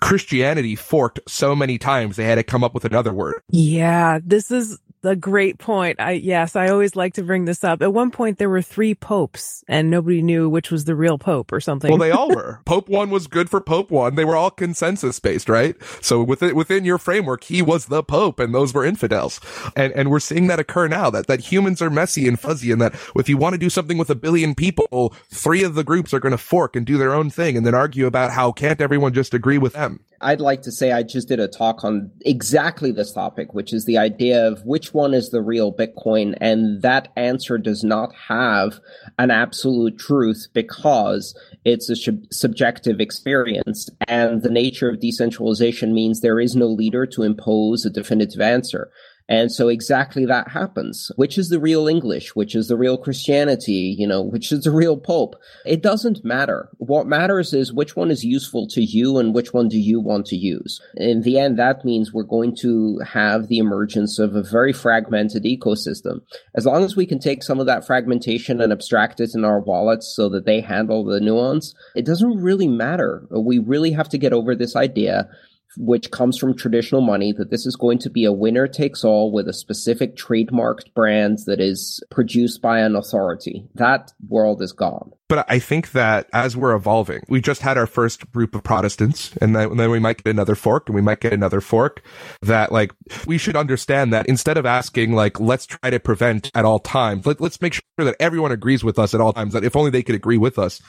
[0.00, 3.42] Christianity forked so many times they had to come up with another word.
[3.50, 6.00] Yeah, this is a great point.
[6.00, 7.82] I yes, I always like to bring this up.
[7.82, 11.52] At one point there were three popes and nobody knew which was the real pope
[11.52, 11.90] or something.
[11.90, 12.60] Well, they all were.
[12.64, 14.14] pope 1 was good for pope 1.
[14.14, 15.76] They were all consensus based, right?
[16.00, 19.40] So within within your framework, he was the pope and those were infidels.
[19.74, 22.80] And and we're seeing that occur now that that humans are messy and fuzzy and
[22.80, 26.12] that if you want to do something with a billion people, three of the groups
[26.12, 28.80] are going to fork and do their own thing and then argue about how can't
[28.80, 30.00] everyone just agree with them.
[30.20, 33.84] I'd like to say I just did a talk on exactly this topic, which is
[33.84, 36.36] the idea of which one is the real Bitcoin.
[36.40, 38.80] And that answer does not have
[39.18, 43.88] an absolute truth because it's a sub- subjective experience.
[44.08, 48.90] And the nature of decentralization means there is no leader to impose a definitive answer.
[49.28, 51.10] And so exactly that happens.
[51.16, 52.36] Which is the real English?
[52.36, 53.94] Which is the real Christianity?
[53.98, 55.36] You know, which is the real Pope?
[55.64, 56.68] It doesn't matter.
[56.78, 60.26] What matters is which one is useful to you and which one do you want
[60.26, 60.80] to use.
[60.96, 65.44] In the end, that means we're going to have the emergence of a very fragmented
[65.44, 66.20] ecosystem.
[66.54, 69.60] As long as we can take some of that fragmentation and abstract it in our
[69.60, 73.26] wallets so that they handle the nuance, it doesn't really matter.
[73.30, 75.28] We really have to get over this idea
[75.76, 79.32] which comes from traditional money, that this is going to be a winner takes all
[79.32, 83.66] with a specific trademarked brand that is produced by an authority.
[83.74, 85.12] That world is gone.
[85.28, 89.36] But I think that as we're evolving, we just had our first group of Protestants
[89.40, 92.02] and then, we might get another fork and we might get another fork
[92.42, 92.92] that like
[93.26, 97.26] we should understand that instead of asking like, let's try to prevent at all times,
[97.26, 99.90] let, let's make sure that everyone agrees with us at all times, that if only
[99.90, 100.80] they could agree with us,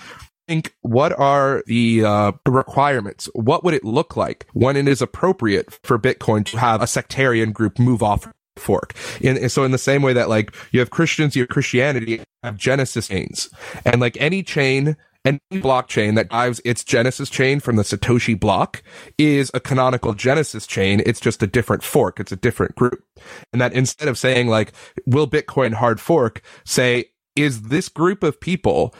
[0.47, 3.29] think what are the uh, requirements?
[3.33, 7.51] What would it look like when it is appropriate for Bitcoin to have a sectarian
[7.51, 8.27] group move off
[8.59, 8.93] fork.
[9.21, 12.57] In, so in the same way that like you have Christians, you have Christianity, have
[12.57, 13.49] Genesis chains,
[13.85, 14.97] and like any chain.
[15.25, 18.81] Any blockchain that drives its Genesis chain from the Satoshi block
[19.17, 21.01] is a canonical Genesis chain.
[21.05, 22.21] It's just a different fork.
[22.21, 23.03] It's a different group.
[23.51, 24.71] And that instead of saying like,
[25.05, 28.95] will Bitcoin hard fork, say, is this group of people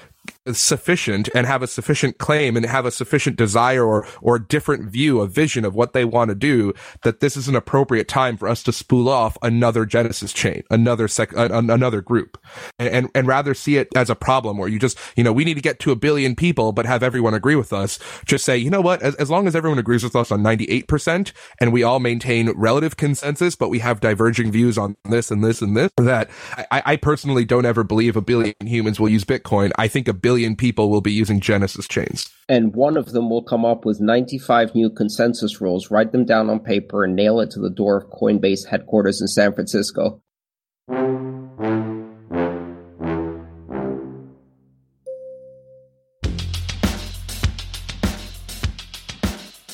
[0.53, 5.21] sufficient and have a sufficient claim and have a sufficient desire or or different view,
[5.21, 8.47] a vision of what they want to do, that this is an appropriate time for
[8.47, 12.37] us to spool off another Genesis chain, another sec, another group,
[12.79, 15.43] and, and and rather see it as a problem where you just you know we
[15.43, 17.99] need to get to a billion people, but have everyone agree with us.
[18.25, 20.65] Just say you know what, as as long as everyone agrees with us on ninety
[20.65, 25.31] eight percent, and we all maintain relative consensus, but we have diverging views on this
[25.31, 25.91] and this and this.
[25.97, 26.29] That
[26.71, 29.71] I, I personally don't ever believe a billion humans will use Bitcoin.
[29.77, 32.29] I think a billion people will be using Genesis chains.
[32.49, 36.49] And one of them will come up with 95 new consensus rules, write them down
[36.49, 40.21] on paper, and nail it to the door of Coinbase headquarters in San Francisco.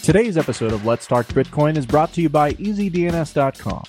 [0.04, 3.84] Today's episode of Let's Talk Bitcoin is brought to you by EasyDNS.com.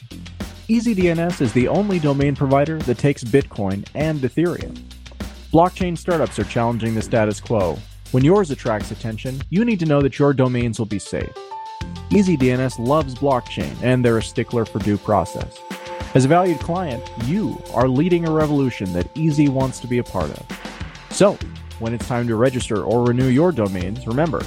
[0.69, 4.81] EasyDNS is the only domain provider that takes Bitcoin and Ethereum
[5.55, 7.79] Blockchain startups are challenging the status quo.
[8.11, 11.33] When yours attracts attention, you need to know that your domains will be safe.
[12.11, 15.57] EasyDNS loves blockchain and they're a stickler for due process.
[16.17, 20.03] As a valued client, you are leading a revolution that Easy wants to be a
[20.03, 20.45] part of.
[21.11, 21.39] So,
[21.79, 24.41] when it's time to register or renew your domains, remember,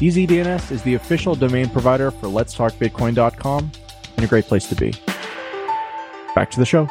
[0.00, 3.72] EasyDNS is the official domain provider for letstalkbitcoin.com
[4.18, 4.92] and a great place to be.
[6.34, 6.90] Back to the show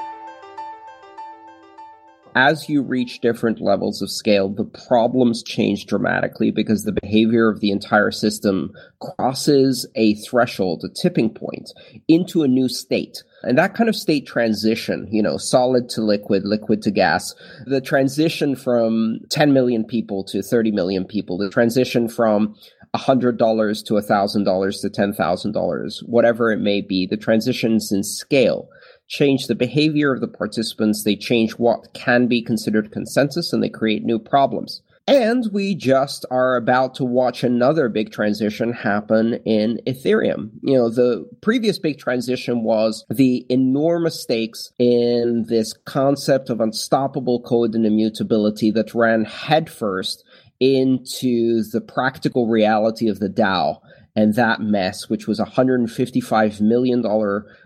[2.36, 7.60] as you reach different levels of scale, the problems change dramatically because the behavior of
[7.60, 11.72] the entire system crosses a threshold, a tipping point
[12.08, 13.24] into a new state.
[13.44, 17.34] And that kind of state transition, you know, solid to liquid, liquid to gas,
[17.65, 22.56] the transition from 10 million people to 30 million people, the transition from
[22.96, 23.38] $100
[23.86, 28.70] to $1,000 to $10,000, whatever it may be, the transitions in scale
[29.12, 33.69] change the behavior of the participants, they change what can be considered consensus, and they
[33.69, 34.82] create new problems.
[35.06, 40.52] And we just are about to watch another big transition happen in Ethereum.
[40.62, 47.41] You know, the previous big transition was the enormous stakes in this concept of unstoppable
[47.41, 50.24] code and immutability that ran headfirst
[50.62, 53.82] into the practical reality of the DAO
[54.15, 57.03] and that mess, which was a $155 million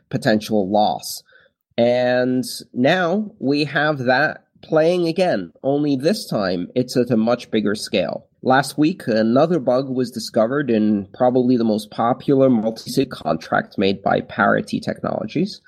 [0.09, 1.21] potential loss.
[1.77, 7.75] And now we have that playing again, only this time it's at a much bigger
[7.75, 8.27] scale.
[8.41, 14.03] Last week, another bug was discovered in probably the most popular multi sig contract made
[14.03, 15.61] by Parity Technologies.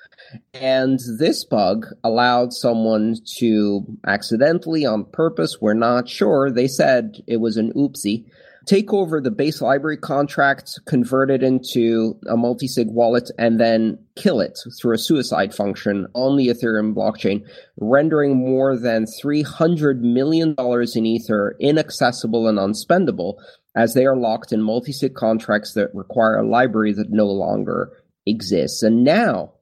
[0.54, 7.38] And this bug allowed someone to accidentally, on purpose, we're not sure, they said it
[7.38, 8.26] was an oopsie,
[8.68, 14.40] take over the base library contract, convert it into a multi-sig wallet, and then kill
[14.40, 17.42] it through a suicide function on the Ethereum blockchain,
[17.78, 23.36] rendering more than $300 million in Ether inaccessible and unspendable
[23.74, 27.90] as they are locked in multi-sig contracts that require a library that no longer
[28.26, 28.82] exists.
[28.82, 29.54] And now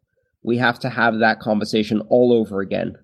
[0.43, 2.97] we have to have that conversation all over again.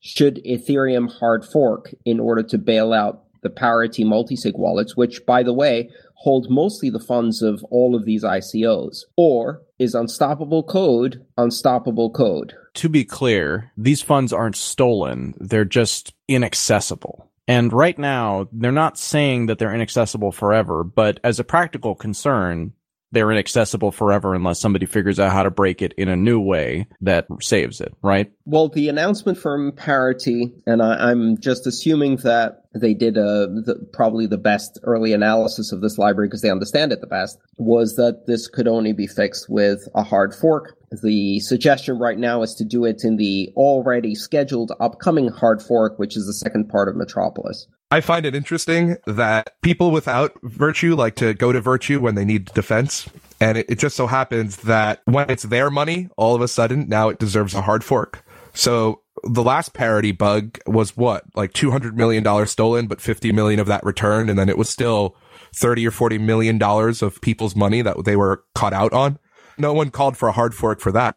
[0.00, 5.42] Should Ethereum hard fork in order to bail out the Parity multisig wallets, which, by
[5.42, 9.04] the way, hold mostly the funds of all of these ICOs?
[9.16, 12.54] Or is unstoppable code unstoppable code?
[12.74, 17.30] To be clear, these funds aren't stolen, they're just inaccessible.
[17.48, 22.74] And right now, they're not saying that they're inaccessible forever, but as a practical concern,
[23.12, 26.86] they're inaccessible forever unless somebody figures out how to break it in a new way
[27.00, 28.30] that saves it, right?
[28.44, 33.88] Well, the announcement from Parity, and I, am just assuming that they did a, the,
[33.92, 37.96] probably the best early analysis of this library because they understand it the best, was
[37.96, 40.76] that this could only be fixed with a hard fork.
[41.02, 45.98] The suggestion right now is to do it in the already scheduled upcoming hard fork,
[45.98, 47.66] which is the second part of Metropolis.
[47.92, 52.24] I find it interesting that people without virtue like to go to virtue when they
[52.24, 53.08] need defense.
[53.40, 56.88] And it, it, just so happens that when it's their money, all of a sudden
[56.88, 58.24] now it deserves a hard fork.
[58.54, 61.24] So the last parity bug was what?
[61.34, 64.30] Like $200 million stolen, but 50 million of that returned.
[64.30, 65.16] And then it was still
[65.56, 69.18] 30 or 40 million dollars of people's money that they were caught out on.
[69.58, 71.16] No one called for a hard fork for that.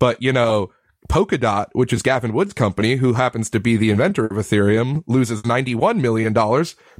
[0.00, 0.70] But, you know,
[1.08, 5.42] Polkadot, which is Gavin Wood's company, who happens to be the inventor of Ethereum, loses
[5.42, 6.34] $91 million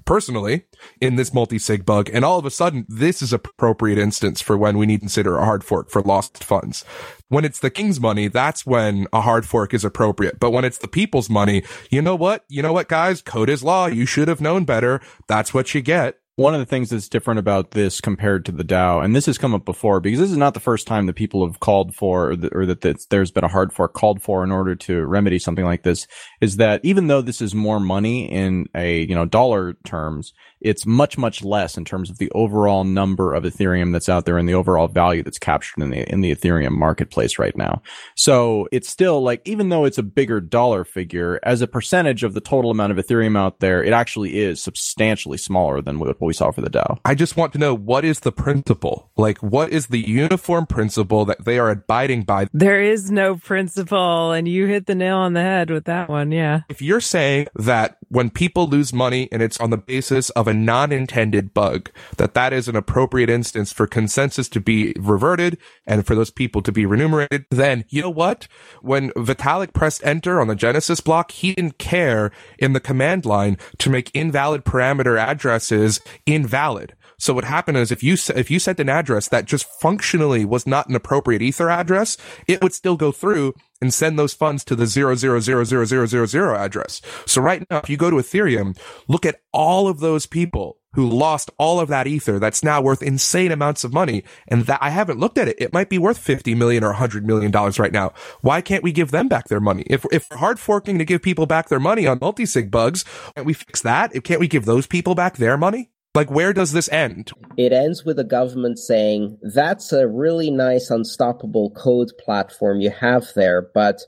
[0.04, 0.64] personally
[1.00, 2.08] in this multi-sig bug.
[2.12, 5.36] And all of a sudden, this is appropriate instance for when we need to consider
[5.36, 6.84] a hard fork for lost funds.
[7.28, 10.40] When it's the king's money, that's when a hard fork is appropriate.
[10.40, 12.44] But when it's the people's money, you know what?
[12.48, 13.20] You know what, guys?
[13.20, 13.86] Code is law.
[13.86, 15.00] You should have known better.
[15.26, 18.62] That's what you get one of the things that's different about this compared to the
[18.62, 21.14] DAO, and this has come up before because this is not the first time that
[21.14, 22.80] people have called for, or, the, or that
[23.10, 26.06] there's been a hard fork called for in order to remedy something like this,
[26.40, 30.86] is that even though this is more money in a, you know, dollar terms, it's
[30.86, 34.48] much, much less in terms of the overall number of Ethereum that's out there and
[34.48, 37.82] the overall value that's captured in the, in the Ethereum marketplace right now.
[38.14, 42.34] So it's still like, even though it's a bigger dollar figure, as a percentage of
[42.34, 46.34] the total amount of Ethereum out there, it actually is substantially smaller than what we
[46.34, 46.98] saw for the DAO.
[47.04, 49.10] I just want to know what is the principle?
[49.16, 52.46] Like, what is the uniform principle that they are abiding by?
[52.52, 54.32] There is no principle.
[54.32, 56.30] And you hit the nail on the head with that one.
[56.30, 56.60] Yeah.
[56.68, 60.54] If you're saying that when people lose money and it's on the basis of a
[60.54, 66.14] non-intended bug, that that is an appropriate instance for consensus to be reverted and for
[66.14, 68.46] those people to be remunerated, then you know what?
[68.82, 73.56] When Vitalik pressed enter on the Genesis block, he didn't care in the command line
[73.78, 76.94] to make invalid parameter addresses invalid.
[77.18, 80.66] So what happened is if you, if you sent an address that just functionally was
[80.66, 82.16] not an appropriate ether address,
[82.46, 85.84] it would still go through and send those funds to the zero zero zero zero
[85.84, 87.00] zero zero zero address.
[87.26, 91.08] So right now, if you go to Ethereum, look at all of those people who
[91.08, 94.24] lost all of that ether that's now worth insane amounts of money.
[94.48, 95.56] And that I haven't looked at it.
[95.60, 98.12] It might be worth 50 million or 100 million dollars right now.
[98.40, 99.84] Why can't we give them back their money?
[99.88, 103.04] If, if we're hard forking to give people back their money on multi-sig bugs,
[103.34, 104.12] can't we fix that?
[104.24, 105.90] Can't we give those people back their money?
[106.18, 107.30] Like, where does this end?
[107.56, 113.28] It ends with the government saying, that's a really nice unstoppable code platform you have
[113.36, 114.00] there, but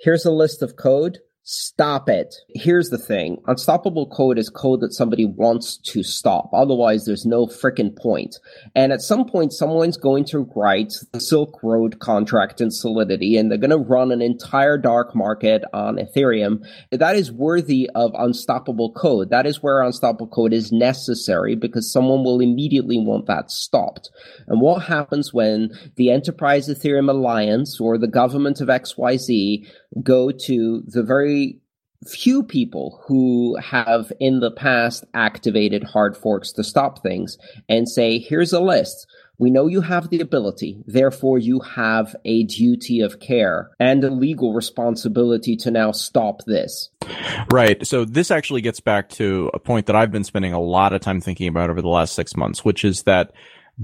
[0.00, 1.18] here's a list of code.
[1.50, 2.34] Stop it.
[2.54, 3.38] Here's the thing.
[3.46, 6.50] Unstoppable code is code that somebody wants to stop.
[6.52, 8.36] Otherwise, there's no freaking point.
[8.74, 13.50] And at some point, someone's going to write the Silk Road contract in Solidity, and
[13.50, 16.66] they're going to run an entire dark market on Ethereum.
[16.90, 19.30] That is worthy of unstoppable code.
[19.30, 24.10] That is where unstoppable code is necessary because someone will immediately want that stopped.
[24.48, 29.66] And what happens when the Enterprise Ethereum Alliance or the government of XYZ
[30.02, 31.60] go to the very
[32.06, 38.18] few people who have in the past activated hard forks to stop things and say,
[38.18, 39.06] here's a list.
[39.40, 44.10] We know you have the ability, therefore you have a duty of care and a
[44.10, 46.90] legal responsibility to now stop this.
[47.52, 47.86] Right.
[47.86, 51.00] So this actually gets back to a point that I've been spending a lot of
[51.00, 53.32] time thinking about over the last six months, which is that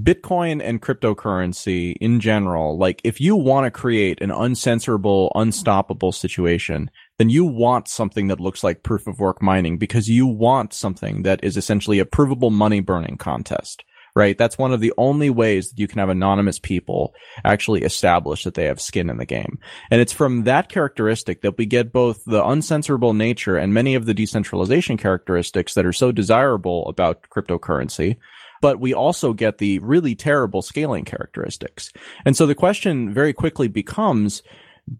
[0.01, 6.91] Bitcoin and cryptocurrency in general, like if you want to create an uncensorable, unstoppable situation,
[7.17, 11.23] then you want something that looks like proof of work mining because you want something
[11.23, 13.83] that is essentially a provable money burning contest
[14.15, 14.37] right?
[14.37, 18.53] That's one of the only ways that you can have anonymous people actually establish that
[18.53, 19.59] they have skin in the game.
[19.91, 24.05] And it's from that characteristic that we get both the uncensorable nature and many of
[24.05, 28.15] the decentralization characteristics that are so desirable about cryptocurrency
[28.61, 31.91] but we also get the really terrible scaling characteristics.
[32.25, 34.43] And so the question very quickly becomes,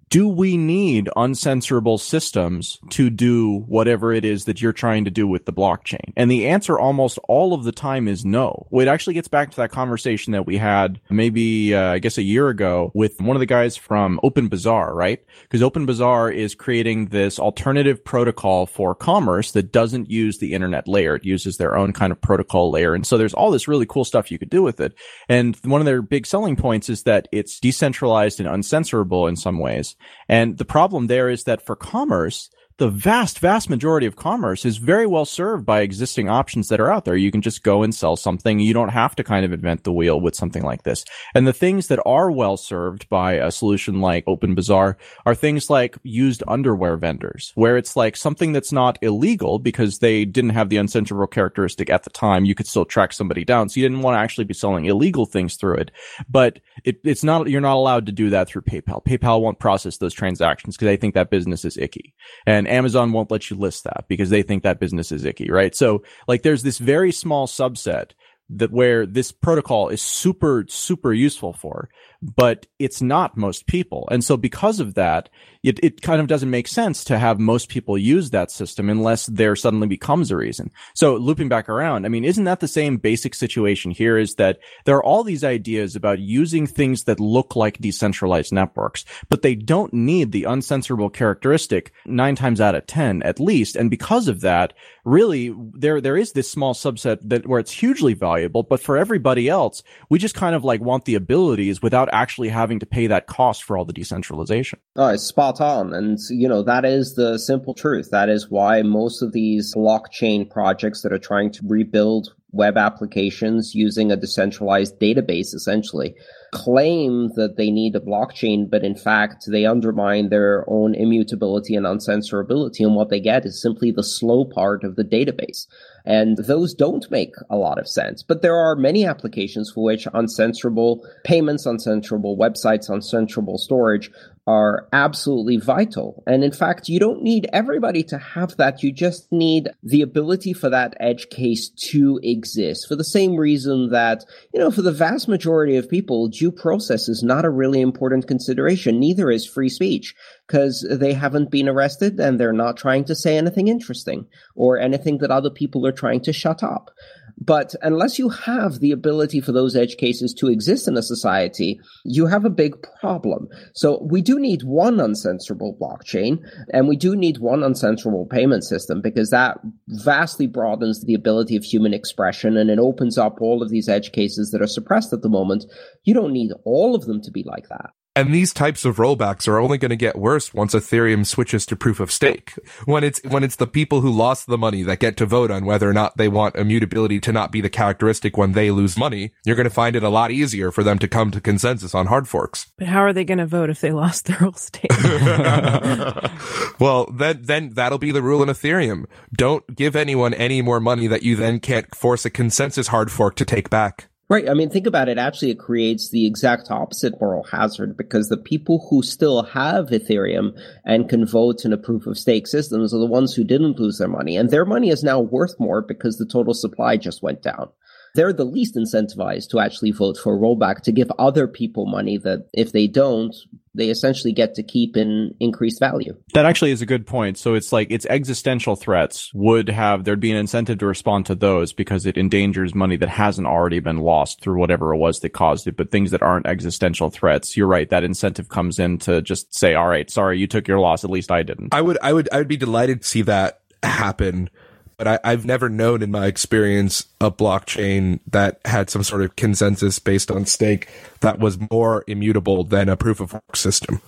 [0.09, 5.27] do we need uncensorable systems to do whatever it is that you're trying to do
[5.27, 6.13] with the blockchain?
[6.15, 8.67] And the answer almost all of the time is no.
[8.71, 12.23] It actually gets back to that conversation that we had maybe, uh, I guess a
[12.23, 15.23] year ago with one of the guys from OpenBazaar, right?
[15.43, 21.15] Because OpenBazaar is creating this alternative protocol for commerce that doesn't use the internet layer.
[21.15, 22.95] It uses their own kind of protocol layer.
[22.95, 24.93] And so there's all this really cool stuff you could do with it.
[25.29, 29.59] And one of their big selling points is that it's decentralized and uncensorable in some
[29.59, 29.95] ways ways.
[30.28, 34.78] And the problem there is that for commerce, the vast, vast majority of commerce is
[34.78, 37.15] very well served by existing options that are out there.
[37.15, 38.59] You can just go and sell something.
[38.59, 41.05] You don't have to kind of invent the wheel with something like this.
[41.34, 44.95] And the things that are well served by a solution like OpenBazaar
[45.26, 50.26] are things like used underwear vendors, where it's like something that's not illegal because they
[50.26, 52.43] didn't have the uncensorable characteristic at the time.
[52.43, 53.69] You could still track somebody down.
[53.69, 55.91] So you didn't want to actually be selling illegal things through it.
[56.28, 59.01] But it, it's not, you're not allowed to do that through PayPal.
[59.05, 62.13] PayPal won't process those transactions because they think that business is icky.
[62.45, 65.49] And and Amazon won't let you list that because they think that business is icky,
[65.49, 65.76] right?
[65.76, 68.11] So like there's this very small subset
[68.49, 71.89] that where this protocol is super, super useful for
[72.21, 74.07] but it's not most people.
[74.11, 75.29] And so because of that,
[75.63, 79.25] it, it kind of doesn't make sense to have most people use that system unless
[79.27, 80.71] there suddenly becomes a reason.
[80.93, 84.59] So looping back around, I mean, isn't that the same basic situation here is that
[84.85, 89.55] there are all these ideas about using things that look like decentralized networks, but they
[89.55, 93.75] don't need the uncensorable characteristic nine times out of 10 at least.
[93.75, 94.73] And because of that,
[95.03, 99.49] really there, there is this small subset that where it's hugely valuable, but for everybody
[99.49, 103.27] else, we just kind of like want the abilities without actually having to pay that
[103.27, 104.79] cost for all the decentralization.
[104.95, 105.93] Oh, it's spot on.
[105.93, 108.09] And, you know, that is the simple truth.
[108.11, 113.75] That is why most of these blockchain projects that are trying to rebuild web applications
[113.75, 116.15] using a decentralized database essentially
[116.55, 121.85] claim that they need a blockchain, but in fact, they undermine their own immutability and
[121.85, 122.79] uncensorability.
[122.79, 125.67] And what they get is simply the slow part of the database.
[126.05, 128.23] And those don't make a lot of sense.
[128.23, 134.09] But there are many applications for which uncensorable payments, uncensorable websites, uncensorable storage
[134.47, 136.23] are absolutely vital.
[136.27, 138.83] And in fact, you don't need everybody to have that.
[138.83, 143.89] You just need the ability for that edge case to exist for the same reason
[143.89, 144.23] that,
[144.53, 148.27] you know, for the vast majority of people, due process is not a really important
[148.27, 148.99] consideration.
[148.99, 150.13] Neither is free speech
[150.47, 155.17] because they haven't been arrested and they're not trying to say anything interesting or anything
[155.19, 156.91] that other people are trying to shut up.
[157.38, 161.79] But unless you have the ability for those edge cases to exist in a society,
[162.03, 163.49] you have a big problem.
[163.73, 166.39] So we do need one uncensorable blockchain
[166.71, 169.57] and we do need one uncensorable payment system because that
[169.88, 174.11] vastly broadens the ability of human expression and it opens up all of these edge
[174.11, 175.65] cases that are suppressed at the moment.
[176.03, 177.91] You don't need all of them to be like that.
[178.16, 181.76] And these types of rollbacks are only going to get worse once Ethereum switches to
[181.76, 182.53] proof of stake.
[182.86, 185.66] When it's, when it's the people who lost the money that get to vote on
[185.66, 189.34] whether or not they want immutability to not be the characteristic when they lose money,
[189.43, 192.07] you're going to find it a lot easier for them to come to consensus on
[192.07, 192.72] hard forks.
[192.78, 194.91] But how are they going to vote if they lost their whole stake?
[196.80, 199.07] well, then, then that'll be the rule in Ethereum.
[199.34, 203.36] Don't give anyone any more money that you then can't force a consensus hard fork
[203.36, 204.07] to take back.
[204.28, 204.49] Right.
[204.49, 205.19] I mean, think about it.
[205.19, 210.59] Actually, it creates the exact opposite moral hazard because the people who still have Ethereum
[210.84, 213.99] and can vote in a proof of stake systems are the ones who didn't lose
[213.99, 214.36] their money.
[214.36, 217.69] And their money is now worth more because the total supply just went down
[218.15, 222.17] they're the least incentivized to actually vote for a rollback to give other people money
[222.17, 223.36] that if they don't,
[223.76, 226.15] they essentially get to keep an increased value.
[226.34, 227.38] That actually is a good point.
[227.38, 231.36] So it's like it's existential threats would have there'd be an incentive to respond to
[231.36, 235.30] those because it endangers money that hasn't already been lost through whatever it was that
[235.30, 235.78] caused it.
[235.78, 239.76] But things that aren't existential threats, you're right, that incentive comes in to just say,
[239.76, 241.03] all right, sorry, you took your loss.
[241.03, 241.73] At least I didn't.
[241.73, 244.49] I would, I would, I would be delighted to see that happen
[244.97, 249.35] but I, have never known in my experience a blockchain that had some sort of
[249.35, 250.89] consensus based on stake
[251.21, 254.01] that was more immutable than a proof of work system.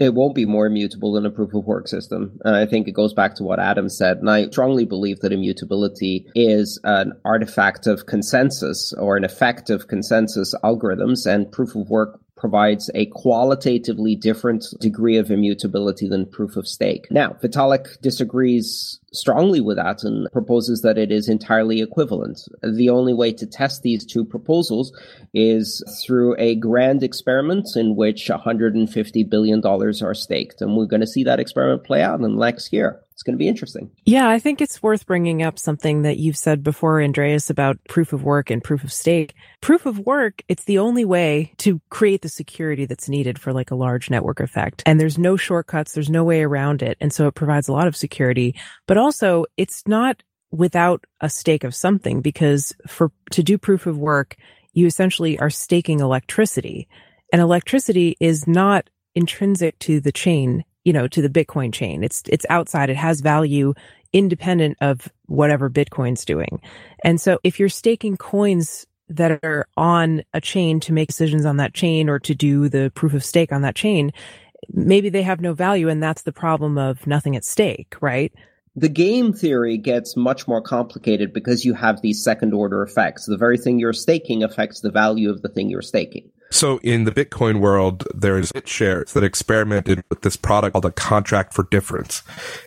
[0.00, 2.40] It won't be more immutable than a proof of work system.
[2.44, 4.18] And I think it goes back to what Adam said.
[4.18, 9.86] And I strongly believe that immutability is an artifact of consensus or an effect of
[9.86, 16.56] consensus algorithms and proof of work provides a qualitatively different degree of immutability than proof
[16.56, 17.06] of stake.
[17.10, 22.48] Now, Vitalik disagrees strongly with that and proposes that it is entirely equivalent.
[22.62, 24.92] The only way to test these two proposals
[25.32, 30.60] is through a grand experiment in which $150 billion are staked.
[30.60, 33.34] And we're going to see that experiment play out in the next year it's going
[33.34, 33.92] to be interesting.
[34.04, 38.12] Yeah, I think it's worth bringing up something that you've said before, Andreas, about proof
[38.12, 39.34] of work and proof of stake.
[39.60, 43.70] Proof of work, it's the only way to create the security that's needed for like
[43.70, 44.82] a large network effect.
[44.84, 45.92] And there's no shortcuts.
[45.92, 46.98] There's no way around it.
[47.00, 48.56] And so it provides a lot of security,
[48.88, 53.98] but also it's not without a stake of something because for, to do proof of
[53.98, 54.36] work,
[54.72, 56.88] you essentially are staking electricity
[57.32, 62.04] and electricity is not intrinsic to the chain you know, to the Bitcoin chain.
[62.04, 62.90] It's, it's outside.
[62.90, 63.74] It has value
[64.12, 66.60] independent of whatever Bitcoin's doing.
[67.02, 71.56] And so if you're staking coins that are on a chain to make decisions on
[71.56, 74.12] that chain or to do the proof of stake on that chain,
[74.72, 75.88] maybe they have no value.
[75.88, 78.32] And that's the problem of nothing at stake, right?
[78.76, 83.26] The game theory gets much more complicated because you have these second order effects.
[83.26, 86.28] The very thing you're staking affects the value of the thing you're staking.
[86.50, 91.54] So in the Bitcoin world, there's BitShares that experimented with this product called a contract
[91.54, 92.22] for difference.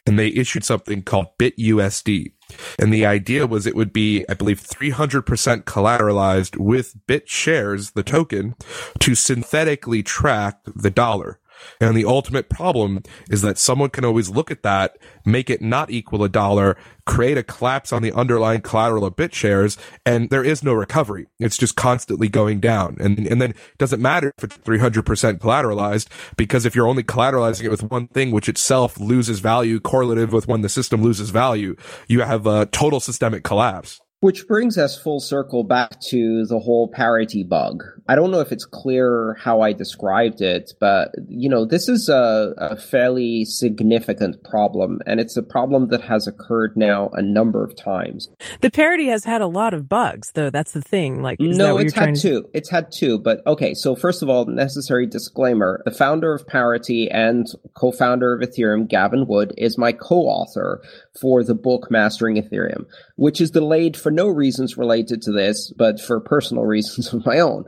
[0.06, 2.32] And they issued something called BitUSD.
[2.80, 8.56] And the idea was it would be, I believe, 300% collateralized with BitShares, the token,
[9.00, 11.40] to synthetically track the dollar.
[11.80, 15.90] And the ultimate problem is that someone can always look at that, make it not
[15.90, 20.64] equal a dollar, create a collapse on the underlying collateral of BitShares, and there is
[20.64, 21.28] no recovery.
[21.40, 22.98] It's just constantly going down.
[23.00, 27.64] And, and then it doesn't matter if it's 300% collateralized, because if you're only collateralizing
[27.64, 31.76] it with one thing, which itself loses value correlative with when the system loses value,
[32.08, 34.02] you have a total systemic collapse.
[34.20, 37.84] Which brings us full circle back to the whole parity bug.
[38.10, 42.10] I don't know if it's clear how I described it, but you know, this is
[42.10, 47.64] a, a, fairly significant problem, and it's a problem that has occurred now a number
[47.64, 48.30] of times.
[48.62, 50.50] The parity has had a lot of bugs, though.
[50.50, 51.22] That's the thing.
[51.22, 52.22] Like, no, it's had to...
[52.22, 52.50] two.
[52.54, 53.74] It's had two, but okay.
[53.76, 57.46] So first of all, necessary disclaimer: the founder of Parity and
[57.76, 60.82] co-founder of Ethereum, Gavin Wood, is my co-author
[61.20, 66.00] for the book Mastering Ethereum, which is delayed for no reasons related to this, but
[66.00, 67.66] for personal reasons of my own.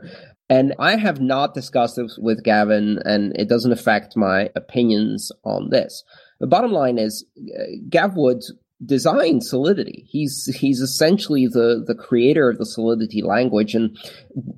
[0.48, 5.70] And I have not discussed this with Gavin, and it doesn't affect my opinions on
[5.70, 6.02] this.
[6.40, 8.42] The bottom line is, uh, Gav Wood
[8.84, 10.04] designed Solidity.
[10.08, 13.96] He's he's essentially the the creator of the Solidity language, and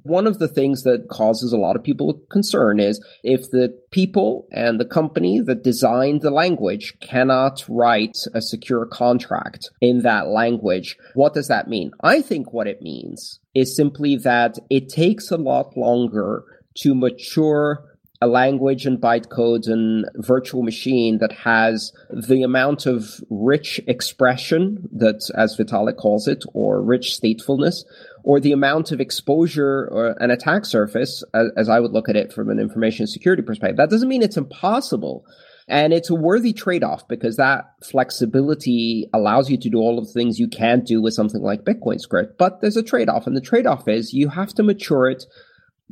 [0.03, 4.47] one of the things that causes a lot of people concern is if the people
[4.53, 10.97] and the company that designed the language cannot write a secure contract in that language.
[11.15, 11.93] What does that mean?
[12.03, 16.45] I think what it means is simply that it takes a lot longer
[16.75, 17.85] to mature
[18.23, 25.29] a language and bytecode and virtual machine that has the amount of rich expression that,
[25.35, 27.83] as Vitalik calls it, or rich statefulness,
[28.23, 32.15] or the amount of exposure or an attack surface, as, as I would look at
[32.15, 33.77] it from an information security perspective.
[33.77, 35.27] That doesn't mean it's impossible.
[35.67, 40.07] And it's a worthy trade off because that flexibility allows you to do all of
[40.07, 42.39] the things you can't do with something like Bitcoin script.
[42.39, 43.27] But there's a trade off.
[43.27, 45.25] And the trade off is you have to mature it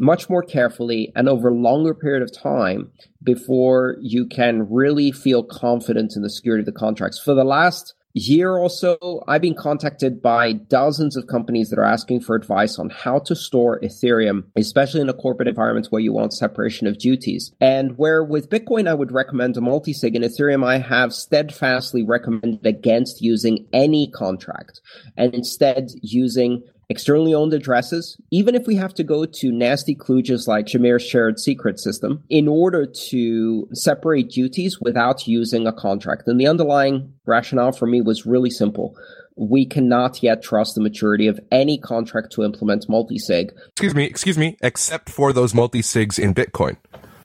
[0.01, 2.91] much more carefully and over a longer period of time
[3.23, 7.21] before you can really feel confident in the security of the contracts.
[7.23, 11.85] For the last year or so, I've been contacted by dozens of companies that are
[11.85, 16.13] asking for advice on how to store Ethereum, especially in a corporate environment where you
[16.13, 17.53] want separation of duties.
[17.61, 20.17] And where with Bitcoin, I would recommend a multi-sig.
[20.17, 24.81] In Ethereum, I have steadfastly recommended against using any contract
[25.17, 30.49] and instead using externally owned addresses, even if we have to go to nasty kludges
[30.49, 36.25] like Shamir's shared secret system in order to separate duties without using a contract.
[36.27, 38.97] And the underlying rationale for me was really simple.
[39.37, 43.53] We cannot yet trust the maturity of any contract to implement multisig.
[43.69, 46.77] Excuse me, excuse me, except for those multisigs in Bitcoin.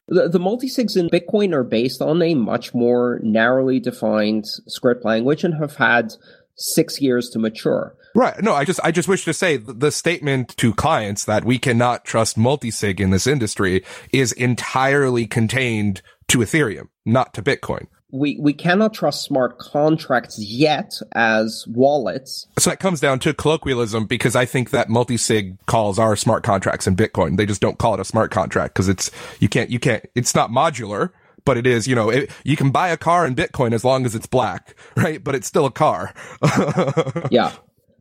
[0.08, 5.44] The, the multisigs in Bitcoin are based on a much more narrowly defined script language
[5.44, 6.14] and have had
[6.56, 7.96] six years to mature.
[8.16, 8.42] Right.
[8.42, 12.06] No, I just, I just wish to say the statement to clients that we cannot
[12.06, 17.88] trust multisig in this industry is entirely contained to Ethereum, not to Bitcoin.
[18.12, 22.48] We, we cannot trust smart contracts yet as wallets.
[22.58, 26.88] So that comes down to colloquialism because I think that multisig calls are smart contracts
[26.88, 27.36] in Bitcoin.
[27.36, 29.12] They just don't call it a smart contract because it's,
[29.42, 31.10] you can't, you can't, it's not modular
[31.44, 34.04] but it is, you know, it, you can buy a car in Bitcoin as long
[34.04, 35.24] as it's black, right?
[35.24, 36.12] But it's still a car.
[37.30, 37.52] yeah.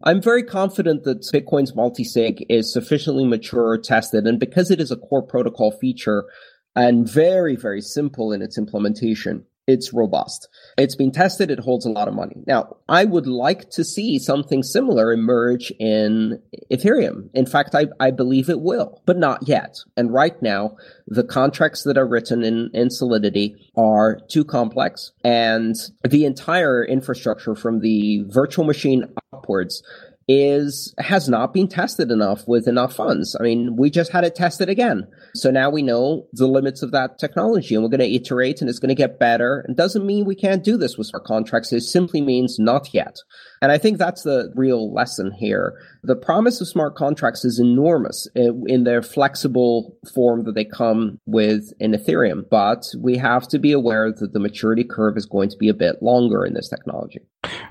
[0.07, 4.97] I'm very confident that Bitcoin's multisig is sufficiently mature, tested, and because it is a
[4.97, 6.27] core protocol feature
[6.77, 10.49] and very, very simple in its implementation, it's robust.
[10.77, 11.51] It's been tested.
[11.51, 12.43] It holds a lot of money.
[12.47, 16.41] Now, I would like to see something similar emerge in
[16.71, 17.31] Ethereum.
[17.33, 19.79] In fact, I, I believe it will, but not yet.
[19.97, 20.77] And right now,
[21.07, 25.75] the contracts that are written in, in Solidity are too complex and
[26.07, 29.83] the entire infrastructure from the virtual machine upwards
[30.29, 33.37] is has not been tested enough with enough funds.
[33.39, 35.07] I mean, we just had it tested again.
[35.35, 38.71] So now we know the limits of that technology and we're going to iterate and
[38.71, 39.67] it's going to get better.
[39.69, 41.73] It doesn't mean we can't do this with smart contracts.
[41.73, 43.17] It simply means not yet.
[43.61, 45.75] And I think that's the real lesson here.
[46.03, 51.73] The promise of smart contracts is enormous in their flexible form that they come with
[51.81, 55.57] in Ethereum, but we have to be aware that the maturity curve is going to
[55.59, 57.21] be a bit longer in this technology.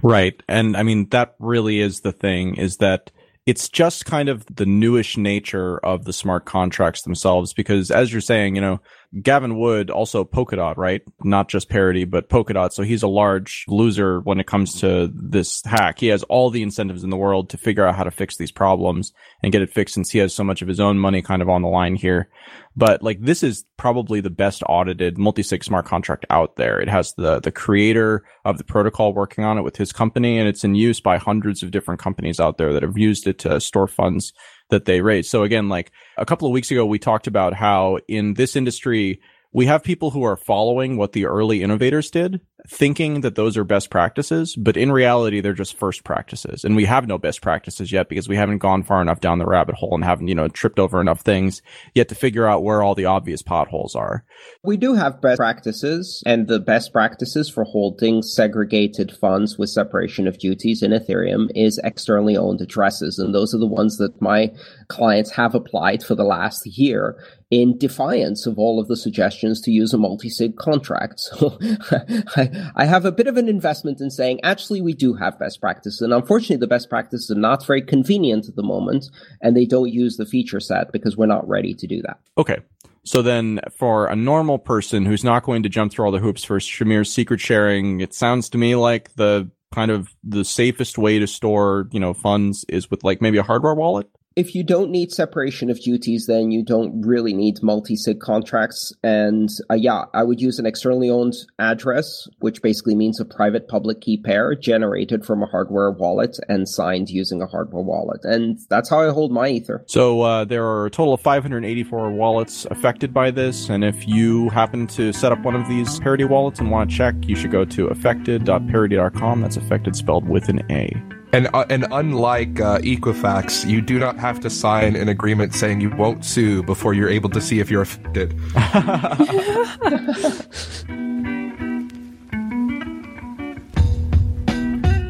[0.02, 0.42] Right.
[0.48, 3.12] And I mean, that really is the thing is that
[3.46, 8.22] it's just kind of the newish nature of the smart contracts themselves because as you're
[8.22, 8.80] saying, you know,
[9.22, 11.02] Gavin Wood also Polkadot, right?
[11.24, 12.74] Not just Parity, but Polkadot.
[12.74, 16.00] So he's a large loser when it comes to this hack.
[16.00, 18.52] He has all the incentives in the world to figure out how to fix these
[18.52, 21.42] problems and get it fixed since he has so much of his own money kind
[21.42, 22.30] of on the line here.
[22.76, 26.80] But like this is probably the best audited multi-sig smart contract out there.
[26.80, 30.48] It has the, the creator of the protocol working on it with his company and
[30.48, 33.62] it's in use by hundreds of different companies out there that have used it to
[33.62, 34.34] store funds
[34.70, 35.30] that they raise.
[35.30, 39.22] So again, like a couple of weeks ago, we talked about how in this industry,
[39.54, 43.64] we have people who are following what the early innovators did thinking that those are
[43.64, 46.64] best practices, but in reality, they're just first practices.
[46.64, 49.46] And we have no best practices yet because we haven't gone far enough down the
[49.46, 51.62] rabbit hole and haven't, you know, tripped over enough things
[51.94, 54.24] yet to figure out where all the obvious potholes are.
[54.64, 60.28] We do have best practices and the best practices for holding segregated funds with separation
[60.28, 63.20] of duties in Ethereum is externally owned addresses.
[63.20, 64.52] And those are the ones that my
[64.88, 67.18] clients have applied for the last year
[67.54, 71.20] in defiance of all of the suggestions to use a multi-sig contract.
[71.20, 71.60] So
[72.36, 75.62] I, I have a bit of an investment in saying, actually, we do have best
[75.62, 76.02] practices.
[76.02, 79.06] And unfortunately, the best practices are not very convenient at the moment,
[79.40, 82.20] and they don't use the feature set because we're not ready to do that.
[82.40, 82.58] Okay.
[83.06, 86.44] So then for a normal person who's not going to jump through all the hoops
[86.44, 91.20] for Shamir's secret sharing, it sounds to me like the kind of the safest way
[91.20, 94.92] to store, you know, funds is with like maybe a hardware wallet if you don't
[94.92, 98.94] need separation of duties, then you don't really need multi-sig contracts.
[99.04, 103.68] And uh, yeah, I would use an externally owned address, which basically means a private
[103.68, 108.22] public key pair generated from a hardware wallet and signed using a hardware wallet.
[108.24, 109.84] And that's how I hold my Ether.
[109.88, 113.70] So uh, there are a total of 584 wallets affected by this.
[113.70, 116.98] And if you happen to set up one of these Parity wallets and want to
[116.98, 119.42] check, you should go to affected.parity.com.
[119.42, 121.23] That's affected spelled with an A.
[121.34, 125.82] And, uh, and unlike uh, Equifax, you do not have to sign an agreement saying
[125.82, 128.40] you won't sue before you're able to see if you're affected.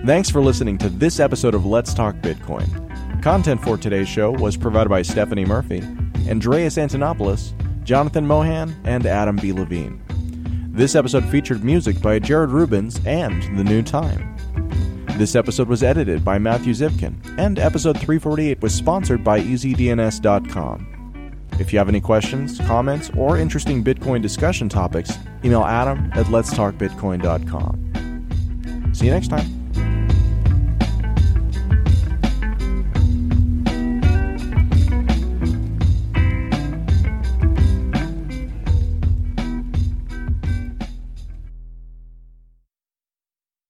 [0.05, 2.69] Thanks for listening to this episode of Let's Talk Bitcoin.
[3.21, 5.81] Content for today's show was provided by Stephanie Murphy,
[6.29, 7.51] Andreas Antonopoulos,
[7.83, 9.51] Jonathan Mohan, and Adam B.
[9.51, 10.01] Levine.
[10.69, 14.32] This episode featured music by Jared Rubens and The New Time.
[15.17, 20.87] This episode was edited by Matthew Zipkin, and episode 348 was sponsored by EasyDNS.com.
[21.59, 28.89] If you have any questions, comments, or interesting Bitcoin discussion topics, email adam at letstalkbitcoin.com.
[28.93, 29.62] See you next time.